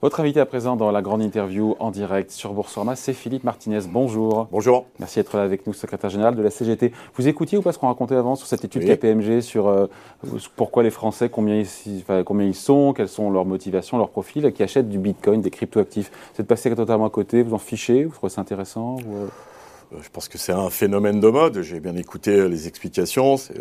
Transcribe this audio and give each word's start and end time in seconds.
Votre 0.00 0.20
invité 0.20 0.38
à 0.38 0.46
présent 0.46 0.76
dans 0.76 0.92
la 0.92 1.02
grande 1.02 1.22
interview 1.22 1.74
en 1.80 1.90
direct 1.90 2.30
sur 2.30 2.52
Boursorama, 2.52 2.94
c'est 2.94 3.12
Philippe 3.12 3.42
Martinez. 3.42 3.80
Bonjour. 3.90 4.46
Bonjour. 4.52 4.86
Merci 5.00 5.18
d'être 5.18 5.36
là 5.36 5.42
avec 5.42 5.66
nous, 5.66 5.72
secrétaire 5.72 6.08
général 6.08 6.36
de 6.36 6.42
la 6.42 6.50
CGT. 6.50 6.92
Vous 7.16 7.26
écoutiez 7.26 7.58
ou 7.58 7.62
pas 7.62 7.72
ce 7.72 7.80
qu'on 7.80 7.88
racontait 7.88 8.14
avant 8.14 8.36
sur 8.36 8.46
cette 8.46 8.64
étude 8.64 8.84
KPMG 8.84 9.40
sur 9.40 9.66
euh, 9.66 9.86
pourquoi 10.54 10.84
les 10.84 10.90
Français, 10.90 11.28
combien 11.28 11.56
ils, 11.56 12.04
combien 12.24 12.46
ils 12.46 12.54
sont, 12.54 12.92
quelles 12.92 13.08
sont 13.08 13.28
leurs 13.32 13.44
motivations, 13.44 13.98
leurs 13.98 14.10
profils, 14.10 14.52
qui 14.52 14.62
achètent 14.62 14.88
du 14.88 14.98
Bitcoin, 14.98 15.40
des 15.40 15.50
cryptoactifs 15.50 16.12
Vous 16.36 16.42
êtes 16.42 16.46
passé 16.46 16.72
totalement 16.72 17.06
à 17.06 17.10
côté, 17.10 17.42
vous 17.42 17.54
en 17.54 17.58
fichez, 17.58 18.04
vous 18.04 18.14
trouvez 18.14 18.30
ça 18.30 18.40
intéressant 18.40 18.98
euh? 19.00 19.26
Euh, 19.94 19.96
Je 20.00 20.10
pense 20.10 20.28
que 20.28 20.38
c'est 20.38 20.52
un 20.52 20.70
phénomène 20.70 21.18
de 21.18 21.28
mode. 21.28 21.62
J'ai 21.62 21.80
bien 21.80 21.96
écouté 21.96 22.48
les 22.48 22.68
explications. 22.68 23.36
C'est 23.36 23.60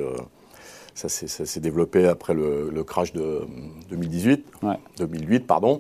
ça 0.98 1.10
s'est 1.10 1.60
développé 1.60 2.08
après 2.08 2.34
le, 2.34 2.84
crash 2.84 3.14
de 3.14 3.42
2018, 3.90 4.46
2008, 4.98 5.46
pardon. 5.46 5.80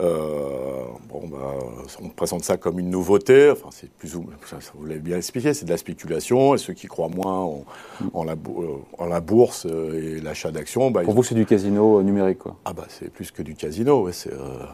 Euh, 0.00 0.84
bon, 1.08 1.26
bah, 1.26 1.54
on 2.02 2.08
présente 2.10 2.44
ça 2.44 2.58
comme 2.58 2.78
une 2.78 2.90
nouveauté. 2.90 3.50
Enfin, 3.50 3.68
c'est 3.72 3.90
plus 3.90 4.14
ou 4.14 4.26
vous 4.74 4.86
l'avez 4.86 5.00
bien 5.00 5.16
expliqué, 5.16 5.54
c'est 5.54 5.64
de 5.64 5.70
la 5.70 5.78
spéculation. 5.78 6.54
Et 6.54 6.58
ceux 6.58 6.74
qui 6.74 6.86
croient 6.86 7.08
moins 7.08 7.62
en, 8.12 8.24
la, 8.24 8.34
en 8.98 9.06
la, 9.06 9.20
bourse 9.20 9.66
et 9.66 10.20
l'achat 10.20 10.50
d'actions, 10.50 10.90
bah, 10.90 11.02
pour 11.02 11.14
vous, 11.14 11.22
c'est 11.22 11.34
du 11.34 11.46
casino 11.46 12.02
numérique, 12.02 12.38
quoi. 12.38 12.56
Ah 12.64 12.74
bah, 12.74 12.84
c'est 12.88 13.10
plus 13.10 13.30
que 13.30 13.42
du 13.42 13.54
casino. 13.54 14.02
Ouais, 14.02 14.12
c'est 14.12 14.32
euh, 14.32 14.64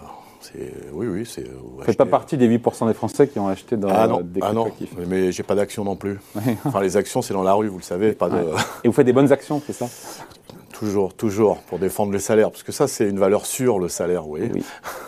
oui, 0.92 1.06
oui, 1.06 1.26
c'est. 1.26 1.46
Vous 1.48 1.78
ne 1.78 1.84
faites 1.84 1.96
pas 1.96 2.06
partie 2.06 2.36
des 2.36 2.48
8% 2.48 2.86
des 2.86 2.94
Français 2.94 3.28
qui 3.28 3.38
ont 3.38 3.48
acheté 3.48 3.76
dans 3.76 3.88
ah 3.88 4.06
non, 4.06 4.20
des 4.22 4.40
ah 4.42 4.52
non, 4.52 4.66
mais 5.08 5.32
j'ai 5.32 5.42
pas 5.42 5.54
d'action 5.54 5.84
non 5.84 5.96
plus. 5.96 6.18
enfin, 6.64 6.80
les 6.80 6.96
actions, 6.96 7.22
c'est 7.22 7.34
dans 7.34 7.42
la 7.42 7.54
rue, 7.54 7.68
vous 7.68 7.78
le 7.78 7.82
savez. 7.82 8.12
Pas 8.12 8.28
de... 8.28 8.38
Et 8.82 8.88
vous 8.88 8.92
faites 8.92 9.06
des 9.06 9.12
bonnes 9.12 9.32
actions, 9.32 9.62
c'est 9.66 9.72
ça? 9.72 9.86
Toujours, 10.72 11.14
toujours, 11.14 11.58
pour 11.68 11.78
défendre 11.78 12.10
les 12.12 12.18
salaires, 12.18 12.50
parce 12.50 12.64
que 12.64 12.72
ça, 12.72 12.88
c'est 12.88 13.08
une 13.08 13.20
valeur 13.20 13.46
sûre, 13.46 13.78
le 13.78 13.88
salaire, 13.88 14.28
oui. 14.28 14.50
oui 14.52 14.64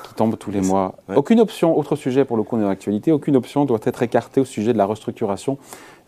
qui 0.06 0.14
tombe 0.14 0.38
tous 0.38 0.52
les 0.52 0.60
mois. 0.62 0.94
Aucune 1.16 1.40
option, 1.40 1.76
autre 1.76 1.96
sujet 1.96 2.24
pour 2.24 2.36
le 2.36 2.44
coup 2.44 2.56
dans 2.56 2.68
l'actualité, 2.68 3.10
aucune 3.10 3.34
option 3.34 3.64
doit 3.64 3.80
être 3.82 4.00
écartée 4.00 4.40
au 4.40 4.44
sujet 4.44 4.72
de 4.72 4.78
la 4.78 4.86
restructuration 4.86 5.58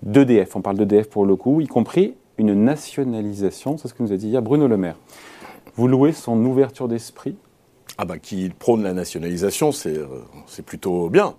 d'EDF. 0.05 0.55
On 0.55 0.61
parle 0.61 0.77
d'EDF 0.77 1.11
pour 1.11 1.27
le 1.27 1.35
coup, 1.35 1.61
y 1.61 1.67
compris 1.67 2.15
une 2.39 2.55
nationalisation, 2.55 3.79
c'est 3.79 3.89
ce 3.89 3.95
que 3.95 4.03
nous 4.05 4.13
a 4.13 4.17
dit 4.17 4.29
hier 4.29 4.43
Bruno 4.43 4.69
Le 4.69 4.77
Maire. 4.77 4.97
Vous 5.75 5.89
louez 5.89 6.13
son 6.13 6.43
ouverture 6.45 6.87
d'esprit? 6.87 7.37
Ah 8.01 8.05
bah, 8.05 8.19
qui 8.19 8.49
prône 8.49 8.85
la 8.85 8.93
nationalisation, 8.93 9.73
c'est 9.73 9.99
euh, 9.99 10.63
plutôt 10.65 11.11
bien. 11.11 11.35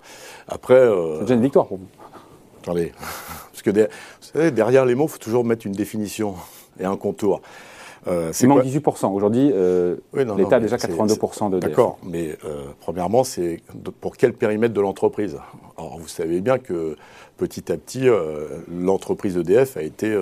Après. 0.50 0.74
Euh, 0.74 1.16
c'est 1.16 1.22
déjà 1.22 1.36
une 1.36 1.42
victoire 1.42 1.68
pour 1.68 1.78
vous. 1.78 1.88
Attendez. 2.62 2.92
Parce 3.52 3.62
que 3.62 4.50
derrière 4.50 4.86
les 4.86 4.94
mots, 4.94 5.06
il 5.06 5.12
faut 5.12 5.18
toujours 5.18 5.46
mettre 5.46 5.66
une 5.66 5.74
définition 5.74 6.36
et 6.80 6.86
un 6.86 6.98
contour. 6.98 7.42
Euh, 8.08 8.32
il 8.40 8.48
manque 8.48 8.64
18%. 8.64 9.14
Aujourd'hui, 9.14 9.52
euh, 9.54 9.96
l'État 10.14 10.58
a 10.58 10.60
déjà 10.60 10.76
82% 10.76 11.50
de 11.50 11.60
D'accord, 11.60 11.98
mais 12.04 12.38
premièrement, 12.82 13.24
c'est 13.24 13.62
pour 14.02 14.18
quel 14.18 14.34
périmètre 14.34 14.74
de 14.74 14.82
l'entreprise? 14.82 15.38
Alors, 15.78 15.98
vous 15.98 16.08
savez 16.08 16.42
bien 16.42 16.58
que 16.58 16.96
petit 17.38 17.72
à 17.72 17.78
petit, 17.78 18.08
l'entreprise 18.70 19.38
EDF 19.38 19.78
a 19.78 19.82
été 19.82 20.18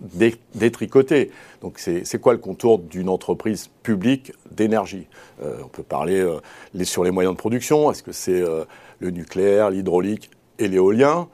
détricoter. 0.00 1.30
Donc 1.60 1.78
c'est 1.78 2.20
quoi 2.20 2.32
le 2.32 2.38
contour 2.38 2.78
d'une 2.78 3.08
entreprise 3.08 3.68
publique 3.82 4.32
d'énergie? 4.50 5.08
Euh, 5.42 5.56
On 5.64 5.68
peut 5.68 5.82
parler 5.82 6.20
euh, 6.20 6.84
sur 6.84 7.04
les 7.04 7.10
moyens 7.10 7.34
de 7.34 7.38
production, 7.38 7.90
est-ce 7.90 8.02
que 8.02 8.12
c'est 8.12 8.40
euh, 8.40 8.64
le 9.00 9.10
nucléaire, 9.10 9.70
l'hydraulique 9.70 10.30
et 10.58 10.68
l'éolien? 10.68 11.28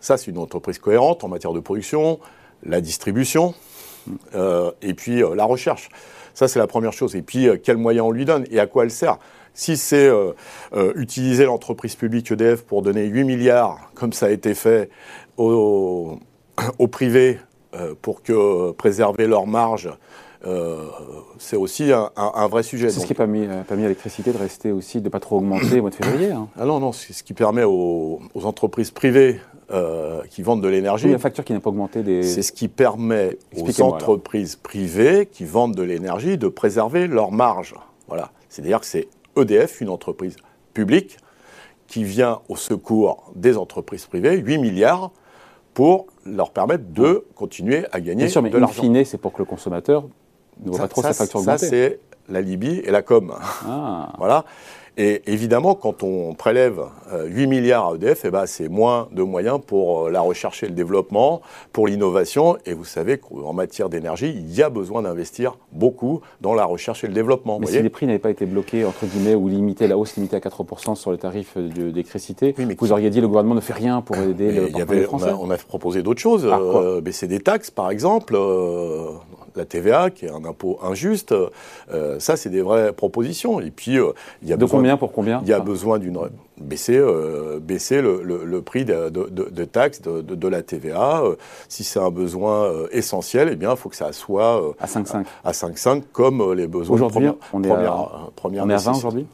Ça 0.00 0.16
c'est 0.16 0.30
une 0.30 0.38
entreprise 0.38 0.78
cohérente 0.78 1.24
en 1.24 1.28
matière 1.28 1.52
de 1.52 1.60
production, 1.60 2.18
la 2.64 2.80
distribution 2.80 3.54
et 4.82 4.94
puis 4.94 5.22
la 5.34 5.44
recherche. 5.44 5.88
Ça 6.34 6.48
c'est 6.48 6.58
la 6.58 6.66
première 6.66 6.92
chose. 6.92 7.16
Et 7.16 7.22
puis 7.22 7.48
quels 7.62 7.76
moyens 7.76 8.06
on 8.06 8.10
lui 8.10 8.24
donne 8.24 8.44
et 8.50 8.58
à 8.58 8.66
quoi 8.66 8.84
elle 8.84 8.90
sert? 8.90 9.18
Si 9.54 9.76
c'est 9.76 10.10
utiliser 10.96 11.44
l'entreprise 11.44 11.94
publique 11.94 12.30
EDF 12.32 12.62
pour 12.62 12.82
donner 12.82 13.06
8 13.06 13.24
milliards, 13.24 13.90
comme 13.94 14.12
ça 14.12 14.26
a 14.26 14.30
été 14.30 14.54
fait 14.54 14.90
au, 15.36 16.18
au 16.78 16.88
privé 16.88 17.38
pour 18.02 18.22
que 18.22 18.72
préserver 18.72 19.26
leur 19.26 19.46
marge, 19.46 19.90
euh, 20.46 20.84
c'est 21.38 21.56
aussi 21.56 21.90
un, 21.92 22.46
vrai 22.48 22.62
sujet. 22.62 22.90
C'est 22.90 23.00
ce 23.00 23.06
qui 23.06 23.12
n'a 23.12 23.16
pas 23.16 23.26
mis, 23.26 23.46
pas 23.46 23.74
mis 23.74 23.82
à 23.82 23.88
l'électricité 23.88 24.32
de 24.32 24.38
rester 24.38 24.70
aussi, 24.70 25.00
de 25.00 25.04
ne 25.04 25.08
pas 25.08 25.20
trop 25.20 25.38
augmenter 25.38 25.78
au 25.78 25.82
mois 25.82 25.90
de 25.90 25.96
février. 25.96 26.30
Hein. 26.30 26.48
Ah 26.56 26.64
non, 26.64 26.78
non, 26.78 26.92
c'est 26.92 27.12
ce 27.12 27.22
qui 27.22 27.34
permet 27.34 27.64
aux, 27.64 28.20
entreprises 28.34 28.90
privées 28.90 29.40
euh, 29.70 30.22
qui 30.30 30.42
vendent 30.42 30.62
de 30.62 30.68
l'énergie. 30.68 31.08
la 31.08 31.18
facture 31.18 31.44
qui 31.44 31.52
n'a 31.52 31.60
pas 31.60 31.70
augmenté 31.70 32.02
des. 32.02 32.22
C'est 32.22 32.42
ce 32.42 32.52
qui 32.52 32.68
permet 32.68 33.38
aux 33.56 33.82
entreprises 33.82 34.56
privées 34.56 35.26
qui 35.30 35.44
vendent 35.44 35.74
de 35.74 35.82
l'énergie 35.82 36.38
de 36.38 36.48
préserver 36.48 37.08
leur 37.08 37.32
marge. 37.32 37.74
Voilà. 38.06 38.30
C'est-à-dire 38.48 38.80
que 38.80 38.86
c'est 38.86 39.08
EDF, 39.36 39.80
une 39.80 39.90
entreprise 39.90 40.36
publique, 40.72 41.18
qui 41.88 42.04
vient 42.04 42.40
au 42.48 42.56
secours 42.56 43.32
des 43.34 43.56
entreprises 43.56 44.06
privées, 44.06 44.36
8 44.36 44.58
milliards 44.58 45.10
pour 45.78 46.08
leur 46.26 46.50
permettre 46.50 46.92
de 46.92 47.24
continuer 47.36 47.86
à 47.92 48.00
gagner 48.00 48.24
Bien 48.24 48.28
sûr, 48.28 48.42
mais 48.42 48.50
de 48.50 48.58
l'argent. 48.58 48.82
fine, 48.82 49.04
c'est 49.04 49.16
pour 49.16 49.32
que 49.32 49.38
le 49.38 49.44
consommateur 49.44 50.08
ne 50.64 50.70
voit 50.70 50.80
pas 50.80 50.88
trop 50.88 51.02
sa 51.02 51.12
facture 51.12 51.38
augmenter. 51.38 51.58
Ça, 51.58 51.68
c'est 51.68 52.00
la 52.28 52.40
Libye 52.40 52.80
et 52.80 52.90
la 52.90 53.02
com. 53.02 53.32
Ah. 53.64 54.12
Voilà. 54.18 54.44
Et 55.00 55.22
évidemment, 55.26 55.76
quand 55.76 56.02
on 56.02 56.34
prélève 56.34 56.80
8 57.12 57.44
euh, 57.44 57.46
milliards 57.46 57.92
à 57.92 57.94
EDF, 57.94 58.24
eh 58.24 58.30
ben, 58.30 58.46
c'est 58.46 58.68
moins 58.68 59.06
de 59.12 59.22
moyens 59.22 59.60
pour 59.64 60.06
euh, 60.06 60.10
la 60.10 60.20
recherche 60.20 60.64
et 60.64 60.66
le 60.66 60.72
développement, 60.72 61.40
pour 61.72 61.86
l'innovation. 61.86 62.58
Et 62.66 62.74
vous 62.74 62.84
savez 62.84 63.18
qu'en 63.18 63.52
matière 63.52 63.90
d'énergie, 63.90 64.34
il 64.34 64.52
y 64.52 64.60
a 64.60 64.70
besoin 64.70 65.02
d'investir 65.02 65.56
beaucoup 65.70 66.20
dans 66.40 66.52
la 66.52 66.64
recherche 66.64 67.04
et 67.04 67.06
le 67.06 67.14
développement. 67.14 67.60
Mais 67.60 67.68
si 67.68 67.80
les 67.80 67.88
prix 67.90 68.06
n'avaient 68.06 68.18
pas 68.18 68.30
été 68.30 68.44
bloqués, 68.44 68.84
entre 68.84 69.06
guillemets, 69.06 69.36
ou 69.36 69.46
limités, 69.46 69.86
la 69.86 69.96
hausse 69.96 70.16
limitée 70.16 70.34
à 70.34 70.40
4% 70.40 70.96
sur 70.96 71.12
les 71.12 71.18
tarifs 71.18 71.56
d'électricité, 71.56 72.56
vous 72.76 72.90
auriez 72.90 73.10
dit 73.10 73.20
le 73.20 73.28
gouvernement 73.28 73.54
ne 73.54 73.60
fait 73.60 73.74
rien 73.74 74.00
pour 74.00 74.16
aider 74.16 74.50
le 74.50 74.68
y 74.70 74.80
avait, 74.80 75.02
Français. 75.02 75.30
On 75.40 75.48
a, 75.50 75.56
proposé 75.56 76.02
d'autres 76.02 76.20
choses, 76.20 76.44
euh, 76.44 77.00
baisser 77.00 77.28
des 77.28 77.38
taxes, 77.38 77.70
par 77.70 77.92
exemple 77.92 78.36
la 79.58 79.66
TVA, 79.66 80.10
qui 80.10 80.24
est 80.24 80.30
un 80.30 80.44
impôt 80.44 80.78
injuste. 80.82 81.34
Euh, 81.92 82.18
ça, 82.18 82.36
c'est 82.36 82.48
des 82.48 82.62
vraies 82.62 82.92
propositions. 82.92 83.60
Et 83.60 83.70
puis, 83.70 83.98
euh, 83.98 84.12
il 84.42 84.48
y 84.48 84.52
a 84.52 84.56
de 84.56 84.64
combien 84.64 84.96
pour 84.96 85.12
combien 85.12 85.40
Il 85.42 85.48
y 85.48 85.52
a 85.52 85.60
besoin 85.60 85.98
d'une 85.98 86.18
baisser, 86.58 86.96
euh, 86.96 87.60
baisser 87.60 88.00
le, 88.00 88.60
prix 88.62 88.84
de, 88.84 89.10
de, 89.10 89.64
taxes 89.64 90.00
de, 90.02 90.48
la 90.48 90.62
TVA. 90.62 91.22
si 91.68 91.84
c'est 91.84 92.00
un 92.00 92.10
besoin 92.10 92.72
essentiel, 92.90 93.50
eh 93.52 93.56
bien, 93.56 93.72
il 93.72 93.76
faut 93.76 93.88
que 93.88 93.96
ça 93.96 94.12
soit 94.12 94.74
à 94.80 94.86
5,5 94.86 95.24
à 95.44 95.52
5,5 95.52 96.02
comme 96.12 96.52
les 96.52 96.66
besoins. 96.66 96.96
Aujourd'hui, 96.96 97.28
on, 97.52 97.62
est 97.62 97.70
à, 97.70 98.08
première 98.34 98.64
on 98.64 98.70
est 98.70 98.74
à 98.74 98.78
20 98.78 98.96
aujourd'hui 98.96 99.26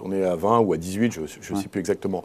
on 0.00 0.12
est 0.12 0.22
à 0.22 0.36
20 0.36 0.60
ou 0.60 0.74
à 0.74 0.76
18, 0.76 1.12
je 1.12 1.20
ne 1.54 1.58
sais 1.58 1.68
plus 1.68 1.80
exactement. 1.80 2.22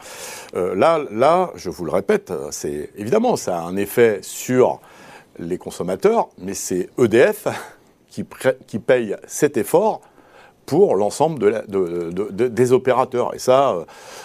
là, 0.54 1.00
là, 1.12 1.50
je 1.56 1.72
vous 1.72 1.84
le 1.84 1.92
répète, 1.92 2.32
c'est 2.52 2.92
évidemment, 2.96 3.36
ça 3.36 3.58
a 3.58 3.62
un 3.62 3.78
effet 3.78 4.20
sur 4.22 4.80
les 5.40 5.58
consommateurs, 5.58 6.30
mais 6.38 6.54
c'est 6.54 6.90
EDF 6.98 7.48
qui, 8.10 8.80
paye 8.80 9.16
cet 9.28 9.58
effort 9.58 10.02
pour 10.66 10.96
l'ensemble 10.96 11.40
de 11.40 12.48
des 12.48 12.72
opérateurs. 12.72 13.34
Et 13.34 13.40
ça, 13.40 13.72
euh, 13.72 13.84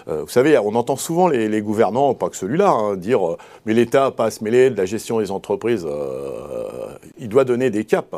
euh, 0.09 0.23
vous 0.23 0.29
savez, 0.29 0.59
on 0.59 0.75
entend 0.75 0.97
souvent 0.97 1.29
les, 1.29 1.63
gouvernants, 1.63 2.13
pas 2.15 2.29
que 2.29 2.37
celui-là, 2.37 2.71
hein, 2.71 2.97
dire 2.97 3.27
euh, 3.27 3.39
mais 3.65 3.73
l'État 3.73 4.11
pas 4.11 4.27
à 4.27 4.31
se 4.31 4.45
mêler 4.45 4.69
de 4.71 4.77
la 4.77 4.85
gestion 4.85 5.21
des 5.21 5.31
entreprises, 5.31 5.87
il 7.19 7.29
doit 7.29 7.45
donner 7.45 7.71
des 7.71 7.85
caps. 7.85 8.15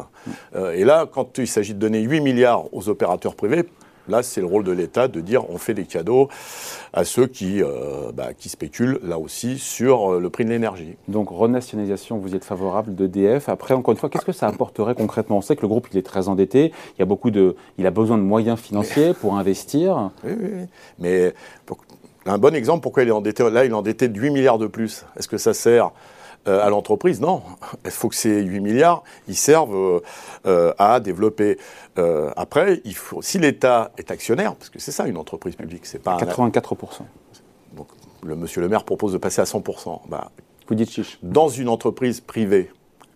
et 0.75 0.84
là, 0.84 1.07
quand 1.11 1.39
il 1.39 1.47
s'agit 1.47 1.75
de 1.75 1.78
donner 1.78 2.01
8 2.01 2.21
milliards 2.21 2.65
aux 2.75 2.89
opérateurs 2.89 3.37
privés, 3.37 3.65
Là, 4.09 4.22
c'est 4.22 4.41
le 4.41 4.47
rôle 4.47 4.65
de 4.65 4.72
l'État 4.72 5.09
de 5.09 5.21
dire 5.21 5.49
on 5.50 5.59
fait 5.59 5.75
des 5.75 5.84
cadeaux 5.84 6.28
à 6.93 7.05
ceux 7.05 7.27
qui, 7.27 7.62
euh, 7.62 8.12
bah, 8.12 8.33
qui 8.37 8.49
spéculent, 8.49 9.00
là 9.03 9.19
aussi, 9.19 9.59
sur 9.59 10.15
euh, 10.15 10.21
le 10.21 10.31
prix 10.31 10.44
de 10.44 10.50
l'énergie. 10.50 10.97
Donc, 11.09 11.28
renationalisation, 11.31 12.19
vous 12.19 12.34
êtes 12.34 12.45
favorable 12.45 12.95
d'EDF. 12.95 13.48
Après, 13.48 13.75
encore 13.75 13.92
une 13.92 13.98
fois, 13.98 14.09
qu'est-ce 14.09 14.25
que 14.25 14.33
ça 14.33 14.47
apporterait 14.47 14.95
concrètement? 14.95 15.39
On 15.39 15.42
sait 15.42 15.57
que 15.57 15.63
le 15.63 15.69
groupe, 15.69 15.89
il 15.92 15.98
est 15.98 16.07
très 16.07 16.28
endetté. 16.28 16.72
Il, 16.97 17.01
y 17.01 17.03
a 17.03 17.07
beaucoup 17.07 17.30
de, 17.30 17.57
il 17.78 17.86
a 17.86 17.91
besoin 17.91 18.16
de 18.16 18.22
moyens 18.22 18.59
financiers 18.59 19.15
pour 19.15 19.36
investir. 19.36 20.10
Oui, 20.25 20.33
oui, 20.39 20.48
oui. 20.53 20.66
Mais 20.98 21.34
un 22.25 22.39
bon 22.39 22.54
exemple, 22.54 22.83
pourquoi 22.83 23.03
il 23.03 23.09
est 23.09 23.13
endetté? 23.13 23.48
Là, 23.51 23.65
il 23.65 23.71
est 23.71 23.75
endetté 23.75 24.09
de 24.09 24.19
8 24.19 24.30
milliards 24.30 24.59
de 24.59 24.66
plus. 24.66 25.04
Est-ce 25.16 25.28
que 25.28 25.39
ça 25.39 25.54
sert 25.54 25.92
euh, 26.48 26.65
à 26.65 26.71
l'entreprise, 26.71 27.21
non. 27.21 27.43
Il 27.84 27.91
faut 27.91 28.09
que 28.09 28.15
ces 28.15 28.43
8 28.43 28.60
milliards, 28.60 29.03
ils 29.27 29.37
servent 29.37 29.75
euh, 29.75 30.01
euh, 30.47 30.72
à 30.78 31.01
développer. 31.01 31.59
après, 32.37 32.81
il 32.84 32.95
faut, 32.95 33.22
si 33.22 33.39
l'État 33.39 33.91
est 33.97 34.10
actionnaire, 34.10 34.54
parce 34.54 34.71
que 34.71 34.78
c'est 34.78 34.93
ça 34.93 35.07
une 35.07 35.16
entreprise 35.16 35.57
publique, 35.57 35.87
c'est 35.87 35.98
pas 35.98 36.16
84%. 36.19 37.03
donc, 37.75 37.89
le 38.22 38.37
monsieur 38.37 38.60
le 38.60 38.69
maire 38.69 38.84
propose 38.84 39.13
de 39.13 39.19
passer 39.19 39.41
à 39.41 39.45
100%. 39.45 40.01
Bah. 40.09 40.31
Dans 41.22 41.48
une 41.48 41.69
entreprise 41.69 42.21
privée, 42.21 42.71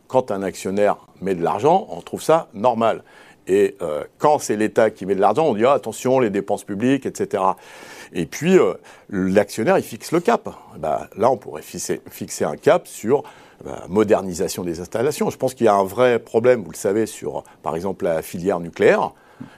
quand 0.08 0.30
un 0.30 0.42
actionnaire 0.42 1.06
met 1.20 1.34
de 1.34 1.42
l'argent, 1.42 1.86
on 1.90 2.00
trouve 2.00 2.22
ça 2.22 2.48
normal. 2.54 3.02
Et 3.46 3.76
quand 4.18 4.38
c'est 4.38 4.56
l'État 4.56 4.90
qui 4.90 5.06
met 5.06 5.16
de 5.16 5.20
l'argent, 5.20 5.46
on 5.46 5.54
dit 5.54 5.64
ah, 5.64 5.72
attention, 5.72 6.20
les 6.20 6.30
dépenses 6.30 6.62
publiques, 6.62 7.04
etc. 7.06 7.42
Et 8.12 8.26
puis, 8.26 8.58
euh, 8.58 8.74
l'actionnaire, 9.10 9.78
il 9.78 9.84
fixe 9.84 10.12
le 10.12 10.20
cap. 10.20 10.48
Bah, 10.78 11.08
là, 11.16 11.30
on 11.30 11.36
pourrait 11.36 11.62
fixer, 11.62 12.00
un 12.44 12.56
cap 12.56 12.86
sur 12.86 13.22
bah, 13.64 13.84
modernisation 13.88 14.64
des 14.64 14.80
installations. 14.80 15.30
Je 15.30 15.36
pense 15.36 15.54
qu'il 15.54 15.66
y 15.66 15.68
a 15.68 15.74
un 15.74 15.84
vrai 15.84 16.18
problème, 16.18 16.62
vous 16.62 16.70
le 16.70 16.76
savez, 16.76 17.06
sur, 17.06 17.44
par 17.62 17.76
exemple, 17.76 18.04
la 18.04 18.22
filière 18.22 18.60
nucléaire. 18.60 19.12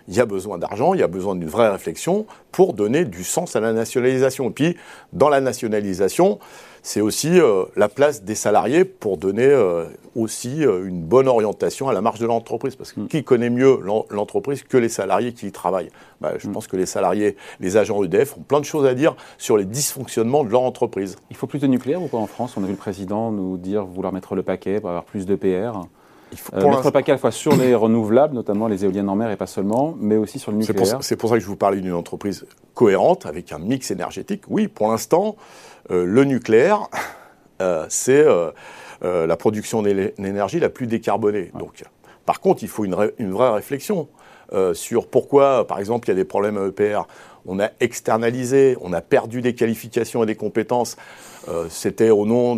Il 0.06 0.14
y 0.14 0.20
a 0.20 0.26
besoin 0.26 0.58
d'argent, 0.58 0.94
il 0.94 1.00
y 1.00 1.02
a 1.02 1.08
besoin 1.08 1.34
d'une 1.34 1.48
vraie 1.48 1.68
réflexion 1.68 2.26
pour 2.52 2.72
donner 2.72 3.04
du 3.04 3.24
sens 3.24 3.56
à 3.56 3.60
la 3.60 3.72
nationalisation. 3.72 4.48
Et 4.48 4.52
puis, 4.52 4.76
dans 5.12 5.28
la 5.28 5.40
nationalisation, 5.40 6.38
c'est 6.82 7.00
aussi 7.00 7.40
euh, 7.40 7.64
la 7.76 7.88
place 7.88 8.24
des 8.24 8.34
salariés 8.34 8.84
pour 8.84 9.16
donner 9.16 9.46
euh, 9.46 9.86
aussi 10.16 10.66
euh, 10.66 10.86
une 10.86 11.02
bonne 11.02 11.28
orientation 11.28 11.88
à 11.88 11.92
la 11.92 12.00
marge 12.00 12.18
de 12.18 12.26
l'entreprise. 12.26 12.74
Parce 12.74 12.92
que 12.92 13.00
mm. 13.00 13.08
qui 13.08 13.22
connaît 13.22 13.50
mieux 13.50 13.78
l'entreprise 14.10 14.64
que 14.64 14.76
les 14.76 14.88
salariés 14.88 15.32
qui 15.32 15.46
y 15.46 15.52
travaillent? 15.52 15.90
Bah, 16.20 16.32
Je 16.38 16.48
mm. 16.48 16.52
pense 16.52 16.66
que 16.66 16.76
les 16.76 16.86
salariés, 16.86 17.36
les 17.60 17.76
agents 17.76 18.02
EDF 18.02 18.36
ont 18.36 18.42
plein 18.42 18.58
de 18.58 18.64
choses 18.64 18.84
à 18.84 18.94
dire 18.94 19.14
sur 19.38 19.56
les 19.56 19.64
dysfonctionnements 19.64 20.42
de 20.42 20.50
leur 20.50 20.62
entreprise. 20.62 21.16
Il 21.30 21.36
faut 21.36 21.46
plus 21.46 21.60
de 21.60 21.68
nucléaire 21.68 22.02
ou 22.02 22.08
pas 22.08 22.18
en 22.18 22.26
France? 22.26 22.56
On 22.56 22.62
a 22.64 22.66
vu 22.66 22.72
le 22.72 22.78
président 22.78 23.30
nous 23.30 23.56
dire 23.56 23.84
vouloir 23.84 24.12
mettre 24.12 24.34
le 24.34 24.42
paquet 24.42 24.80
pour 24.80 24.90
avoir 24.90 25.04
plus 25.04 25.24
de 25.24 25.36
PR. 25.36 25.86
Il 26.32 26.38
faut 26.38 26.56
mettre 26.56 26.84
le 26.84 26.90
paquet 26.90 27.12
à 27.12 27.14
la 27.14 27.18
fois 27.18 27.30
sur 27.30 27.54
les 27.54 27.74
renouvelables, 27.74 28.34
notamment 28.34 28.66
les 28.66 28.84
éoliennes 28.84 29.08
en 29.08 29.16
mer 29.16 29.30
et 29.30 29.36
pas 29.36 29.46
seulement, 29.46 29.94
mais 29.98 30.16
aussi 30.16 30.38
sur 30.38 30.50
le 30.50 30.58
nucléaire. 30.58 30.98
C'est 31.02 31.16
pour, 31.16 31.28
ça 31.28 31.36
que 31.36 31.42
je 31.42 31.46
vous 31.46 31.56
parlais 31.56 31.80
d'une 31.80 31.92
entreprise 31.92 32.46
cohérente, 32.74 33.26
avec 33.26 33.52
un 33.52 33.58
mix 33.58 33.90
énergétique. 33.90 34.42
Oui, 34.48 34.68
pour 34.68 34.90
l'instant, 34.90 35.36
euh, 35.90 36.04
le 36.06 36.24
nucléaire, 36.24 36.88
euh, 37.62 37.86
c'est 37.88 38.24
euh, 38.24 38.50
la 39.02 39.36
production 39.36 39.82
d'énergie 39.82 40.58
la 40.58 40.70
plus 40.70 40.86
décarbonée. 40.86 41.50
Donc, 41.58 41.84
par 42.24 42.40
contre, 42.40 42.62
il 42.62 42.68
faut 42.68 42.84
une, 42.84 42.96
une 43.18 43.32
vraie 43.32 43.50
réflexion 43.50 44.08
sur 44.74 45.06
pourquoi, 45.06 45.66
par 45.66 45.78
exemple, 45.78 46.08
il 46.08 46.10
y 46.10 46.12
a 46.12 46.16
des 46.16 46.24
problèmes 46.24 46.58
à 46.58 46.66
EPR 46.66 47.06
on 47.46 47.58
a 47.60 47.70
externalisé, 47.80 48.76
on 48.80 48.92
a 48.92 49.00
perdu 49.00 49.40
des 49.42 49.54
qualifications 49.54 50.22
et 50.22 50.26
des 50.26 50.36
compétences. 50.36 50.96
Euh, 51.48 51.66
c'était 51.68 52.10
au 52.10 52.24
nom 52.24 52.54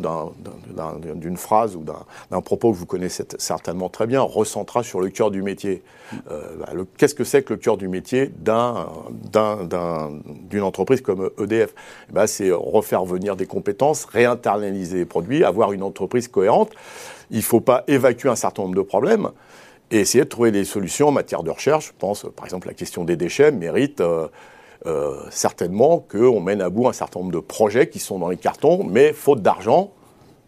d'une 1.14 1.38
phrase 1.38 1.74
ou 1.74 1.84
d'un 2.30 2.40
propos 2.42 2.70
que 2.70 2.76
vous 2.76 2.84
connaissez 2.84 3.24
certainement 3.38 3.88
très 3.88 4.06
bien, 4.06 4.20
recentrage 4.20 4.86
sur 4.86 5.00
le 5.00 5.08
cœur 5.08 5.30
du 5.30 5.42
métier. 5.42 5.82
Euh, 6.30 6.56
bah, 6.58 6.68
qu'est-ce 6.98 7.14
que 7.14 7.24
c'est 7.24 7.42
que 7.42 7.54
le 7.54 7.58
cœur 7.58 7.78
du 7.78 7.88
métier 7.88 8.30
d'une 10.50 10.62
entreprise 10.62 11.00
comme 11.00 11.30
EDF 11.38 11.74
eh 12.10 12.12
ben, 12.12 12.26
C'est 12.26 12.50
refaire 12.50 13.06
venir 13.06 13.36
des 13.36 13.46
compétences, 13.46 14.04
réinternaliser 14.04 14.98
les 14.98 15.06
produits, 15.06 15.44
avoir 15.44 15.72
une 15.72 15.82
entreprise 15.82 16.28
cohérente. 16.28 16.72
Il 17.30 17.38
ne 17.38 17.42
faut 17.42 17.60
pas 17.60 17.84
évacuer 17.88 18.28
un 18.28 18.36
certain 18.36 18.64
nombre 18.64 18.74
de 18.74 18.82
problèmes 18.82 19.30
et 19.94 20.00
essayer 20.00 20.24
de 20.24 20.28
trouver 20.28 20.50
des 20.50 20.64
solutions 20.64 21.08
en 21.08 21.12
matière 21.12 21.44
de 21.44 21.50
recherche. 21.50 21.86
Je 21.86 21.92
pense, 21.96 22.26
par 22.34 22.44
exemple, 22.44 22.66
la 22.66 22.74
question 22.74 23.04
des 23.04 23.16
déchets 23.16 23.52
mérite 23.52 24.00
euh, 24.00 24.26
euh, 24.86 25.14
certainement 25.30 26.04
qu'on 26.10 26.40
mène 26.40 26.60
à 26.60 26.68
bout 26.68 26.88
un 26.88 26.92
certain 26.92 27.20
nombre 27.20 27.32
de 27.32 27.38
projets 27.38 27.88
qui 27.88 28.00
sont 28.00 28.18
dans 28.18 28.28
les 28.28 28.36
cartons, 28.36 28.84
mais 28.84 29.12
faute 29.12 29.40
d'argent, 29.40 29.92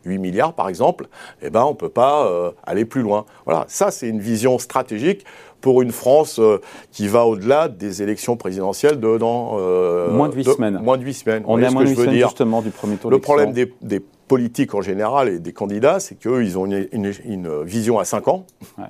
8 0.05 0.19
milliards 0.19 0.53
par 0.53 0.69
exemple, 0.69 1.07
eh 1.43 1.51
ben, 1.51 1.65
on 1.65 1.71
ne 1.71 1.77
peut 1.77 1.89
pas 1.89 2.27
euh, 2.27 2.51
aller 2.65 2.85
plus 2.85 3.03
loin. 3.03 3.25
Voilà, 3.45 3.65
ça 3.69 3.93
c'est 3.93 4.09
une 4.09 4.21
vision 4.21 4.59
stratégique 4.59 5.25
pour 5.61 5.81
une 5.81 5.91
France 5.91 6.39
euh, 6.39 6.61
qui 6.91 7.09
va 7.09 7.25
au-delà 7.25 7.69
des 7.69 8.03
élections 8.03 8.37
présidentielles 8.37 8.99
de 8.99 9.17
dans 9.17 9.59
moins 10.11 10.29
de 10.29 10.35
8 10.35 10.45
semaines. 10.45 10.81
Moins 10.83 10.99
de 10.99 11.05
8 11.05 11.15
semaines. 11.15 11.43
On 11.47 11.61
est 11.61 11.67
à 11.67 11.71
moins 11.71 11.85
de 11.85 11.89
8 11.89 11.95
semaines 11.97 12.15
justement 12.15 12.63
du 12.63 12.71
premier 12.71 12.97
tour. 12.97 13.11
Le 13.11 13.21
problème 13.21 13.53
des, 13.53 14.03
politiques 14.29 14.75
en 14.75 14.83
général 14.83 15.29
et 15.29 15.39
des 15.39 15.53
candidats, 15.53 16.01
c'est 16.01 16.17
qu'eux, 16.17 16.43
ils 16.43 16.59
ont 16.59 16.67
une, 16.67 17.63
vision 17.63 18.01
à 18.01 18.05
5 18.05 18.27
ans. 18.27 18.45
Ouais. 18.77 18.87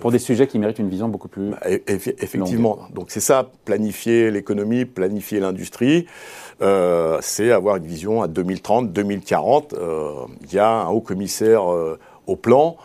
Pour 0.00 0.10
des 0.10 0.18
sujets 0.18 0.46
qui 0.46 0.58
méritent 0.58 0.78
une 0.78 0.90
vision 0.90 1.08
beaucoup 1.08 1.28
plus. 1.28 1.50
Bah, 1.50 1.60
effectivement. 1.86 2.78
Donc 2.92 3.06
c'est 3.10 3.20
ça, 3.20 3.50
planifier 3.64 4.30
l'économie, 4.30 4.84
planifier 4.84 5.40
l'industrie, 5.40 6.06
euh, 6.62 7.18
c'est 7.20 7.50
avoir 7.50 7.76
une 7.76 7.86
vision 7.86 8.22
à 8.22 8.28
2030, 8.28 8.92
2040. 8.92 9.74
Euh, 9.74 10.12
il 10.42 10.52
y 10.52 10.58
a 10.58 10.68
un 10.68 10.88
haut 10.88 11.00
commissaire 11.00 11.72
euh, 11.72 11.98
au 12.26 12.36
plan. 12.36 12.76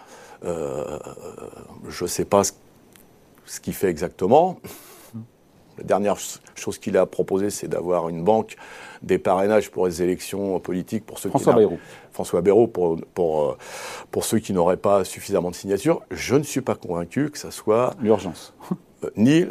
je 0.44 2.03
ne 2.03 2.07
sais 2.07 2.25
pas 2.25 2.44
ce 2.44 3.59
qu'il 3.59 3.73
fait 3.73 3.89
exactement. 3.89 4.59
La 5.79 5.85
dernière 5.85 6.17
chose 6.55 6.77
qu'il 6.77 6.97
a 6.97 7.05
proposé, 7.05 7.49
c'est 7.49 7.67
d'avoir 7.67 8.09
une 8.09 8.23
banque 8.23 8.55
des 9.01 9.17
parrainages 9.17 9.71
pour 9.71 9.87
les 9.87 10.01
élections 10.01 10.59
politiques 10.59 11.05
pour 11.05 11.19
ceux 11.19 11.29
François 11.29 11.53
Bayrou. 11.53 11.79
François 12.11 12.41
Bayrou 12.41 12.67
pour, 12.67 12.97
pour, 13.13 13.43
euh, 13.43 13.57
pour 14.11 14.25
ceux 14.25 14.39
qui 14.39 14.51
n'auraient 14.53 14.77
pas 14.77 15.05
suffisamment 15.05 15.51
de 15.51 15.55
signatures. 15.55 16.01
Je 16.11 16.35
ne 16.35 16.43
suis 16.43 16.61
pas 16.61 16.75
convaincu 16.75 17.29
que 17.29 17.37
ça 17.37 17.51
soit 17.51 17.95
l'urgence. 18.01 18.53
Ni 19.16 19.46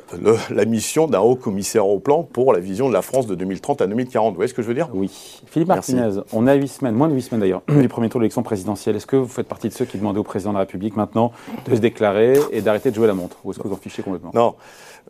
la 0.50 0.64
mission 0.66 1.06
d'un 1.06 1.20
haut 1.20 1.36
commissaire 1.36 1.86
au 1.86 1.98
plan 1.98 2.22
pour 2.22 2.52
la 2.52 2.60
vision 2.60 2.88
de 2.88 2.92
la 2.92 3.00
France 3.00 3.26
de 3.26 3.34
2030 3.34 3.80
à 3.80 3.86
2040. 3.86 4.32
Vous 4.32 4.36
voyez 4.36 4.48
ce 4.48 4.54
que 4.54 4.60
je 4.60 4.68
veux 4.68 4.74
dire? 4.74 4.90
Oui. 4.92 5.10
Philippe 5.46 5.68
Martinez, 5.68 6.20
on 6.32 6.46
à 6.46 6.54
8 6.54 6.68
semaines, 6.68 6.94
moins 6.94 7.08
de 7.08 7.14
8 7.14 7.22
semaines 7.22 7.40
d'ailleurs, 7.40 7.62
du 7.68 7.88
premier 7.88 8.10
tour 8.10 8.20
de 8.20 8.24
l'élection 8.24 8.42
présidentielle. 8.42 8.96
Est-ce 8.96 9.06
que 9.06 9.16
vous 9.16 9.26
faites 9.26 9.48
partie 9.48 9.68
de 9.68 9.74
ceux 9.74 9.86
qui 9.86 9.96
demandent 9.96 10.18
au 10.18 10.22
président 10.22 10.50
de 10.50 10.56
la 10.56 10.60
République 10.60 10.96
maintenant 10.96 11.32
de 11.66 11.74
se 11.74 11.80
déclarer 11.80 12.38
et 12.52 12.60
d'arrêter 12.60 12.90
de 12.90 12.94
jouer 12.94 13.06
la 13.06 13.14
montre? 13.14 13.38
Ou 13.44 13.50
est-ce 13.50 13.58
que 13.58 13.66
vous 13.66 13.74
en 13.74 13.78
fichez 13.78 14.02
complètement? 14.02 14.32
Non. 14.34 14.54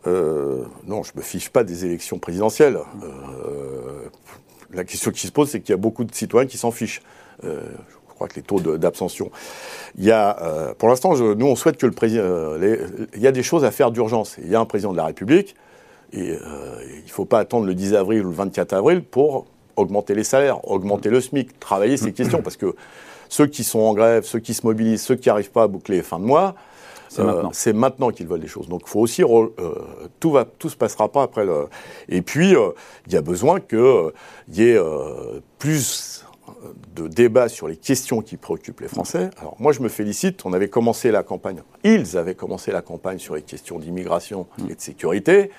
Euh, 0.07 0.63
non, 0.87 1.03
je 1.03 1.11
ne 1.13 1.19
me 1.19 1.23
fiche 1.23 1.49
pas 1.49 1.63
des 1.63 1.85
élections 1.85 2.19
présidentielles. 2.19 2.77
Euh, 3.03 4.07
la 4.73 4.83
question 4.83 5.11
qui 5.11 5.27
se 5.27 5.31
pose, 5.31 5.49
c'est 5.49 5.59
qu'il 5.59 5.71
y 5.71 5.73
a 5.73 5.77
beaucoup 5.77 6.03
de 6.03 6.13
citoyens 6.13 6.47
qui 6.47 6.57
s'en 6.57 6.71
fichent. 6.71 7.01
Euh, 7.43 7.61
je 7.89 7.95
crois 8.19 8.27
que 8.27 8.35
les 8.35 8.41
taux 8.41 8.59
d'abstention. 8.59 9.31
Il 9.97 10.05
y 10.05 10.11
a, 10.11 10.73
pour 10.77 10.89
l'instant, 10.89 11.15
nous, 11.15 11.45
on 11.47 11.55
souhaite 11.55 11.77
que 11.77 11.85
le 11.85 11.91
président. 11.91 12.55
il 13.15 13.21
y 13.21 13.27
a 13.27 13.31
des 13.31 13.43
choses 13.43 13.65
à 13.65 13.71
faire 13.71 13.91
d'urgence. 13.91 14.37
Il 14.43 14.49
y 14.49 14.55
a 14.55 14.59
un 14.59 14.65
président 14.65 14.91
de 14.91 14.97
la 14.97 15.05
République, 15.05 15.55
et 16.13 16.27
il 16.27 17.03
ne 17.05 17.09
faut 17.09 17.25
pas 17.25 17.39
attendre 17.39 17.65
le 17.65 17.73
10 17.73 17.95
avril 17.95 18.25
ou 18.25 18.29
le 18.29 18.35
24 18.35 18.73
avril 18.73 19.03
pour 19.03 19.45
augmenter 19.75 20.13
les 20.13 20.23
salaires, 20.23 20.69
augmenter 20.69 21.09
le 21.09 21.21
SMIC, 21.21 21.59
travailler 21.59 21.97
ces 21.97 22.13
questions, 22.13 22.41
parce 22.41 22.57
que 22.57 22.75
ceux 23.29 23.47
qui 23.47 23.63
sont 23.63 23.79
en 23.79 23.93
grève, 23.93 24.23
ceux 24.25 24.39
qui 24.39 24.53
se 24.53 24.65
mobilisent, 24.65 25.01
ceux 25.01 25.15
qui 25.15 25.29
n'arrivent 25.29 25.51
pas 25.51 25.63
à 25.63 25.67
boucler 25.67 25.97
les 25.97 26.03
fins 26.03 26.19
de 26.19 26.25
mois, 26.25 26.55
c'est 27.51 27.73
maintenant. 27.73 28.11
qu'ils 28.11 28.27
veulent 28.27 28.39
des 28.39 28.47
choses. 28.47 28.67
Donc, 28.67 28.81
il 28.85 28.89
faut 28.89 28.99
aussi 28.99 29.23
euh, 29.23 29.47
tout 30.19 30.31
va, 30.31 30.45
tout 30.45 30.69
se 30.69 30.75
passera 30.75 31.09
pas 31.09 31.23
après 31.23 31.45
le. 31.45 31.67
Et 32.07 32.21
puis, 32.21 32.55
euh, 32.55 32.69
il 33.07 33.13
y 33.13 33.17
a 33.17 33.21
besoin 33.21 33.59
qu'il 33.59 34.11
y 34.49 34.63
ait 34.63 34.77
euh, 34.77 35.39
plus 35.57 36.23
de 36.95 37.07
débats 37.07 37.49
sur 37.49 37.67
les 37.67 37.77
questions 37.77 38.21
qui 38.21 38.37
préoccupent 38.37 38.81
les 38.81 38.87
Français. 38.87 39.29
Alors 39.39 39.55
moi, 39.59 39.71
je 39.71 39.81
me 39.81 39.89
félicite. 39.89 40.45
On 40.45 40.53
avait 40.53 40.69
commencé 40.69 41.11
la 41.11 41.23
campagne. 41.23 41.61
Ils 41.83 42.17
avaient 42.17 42.35
commencé 42.35 42.71
la 42.71 42.81
campagne 42.81 43.19
sur 43.19 43.35
les 43.35 43.41
questions 43.41 43.79
d'immigration 43.79 44.47
et 44.69 44.75
de 44.75 44.81
sécurité. 44.81 45.51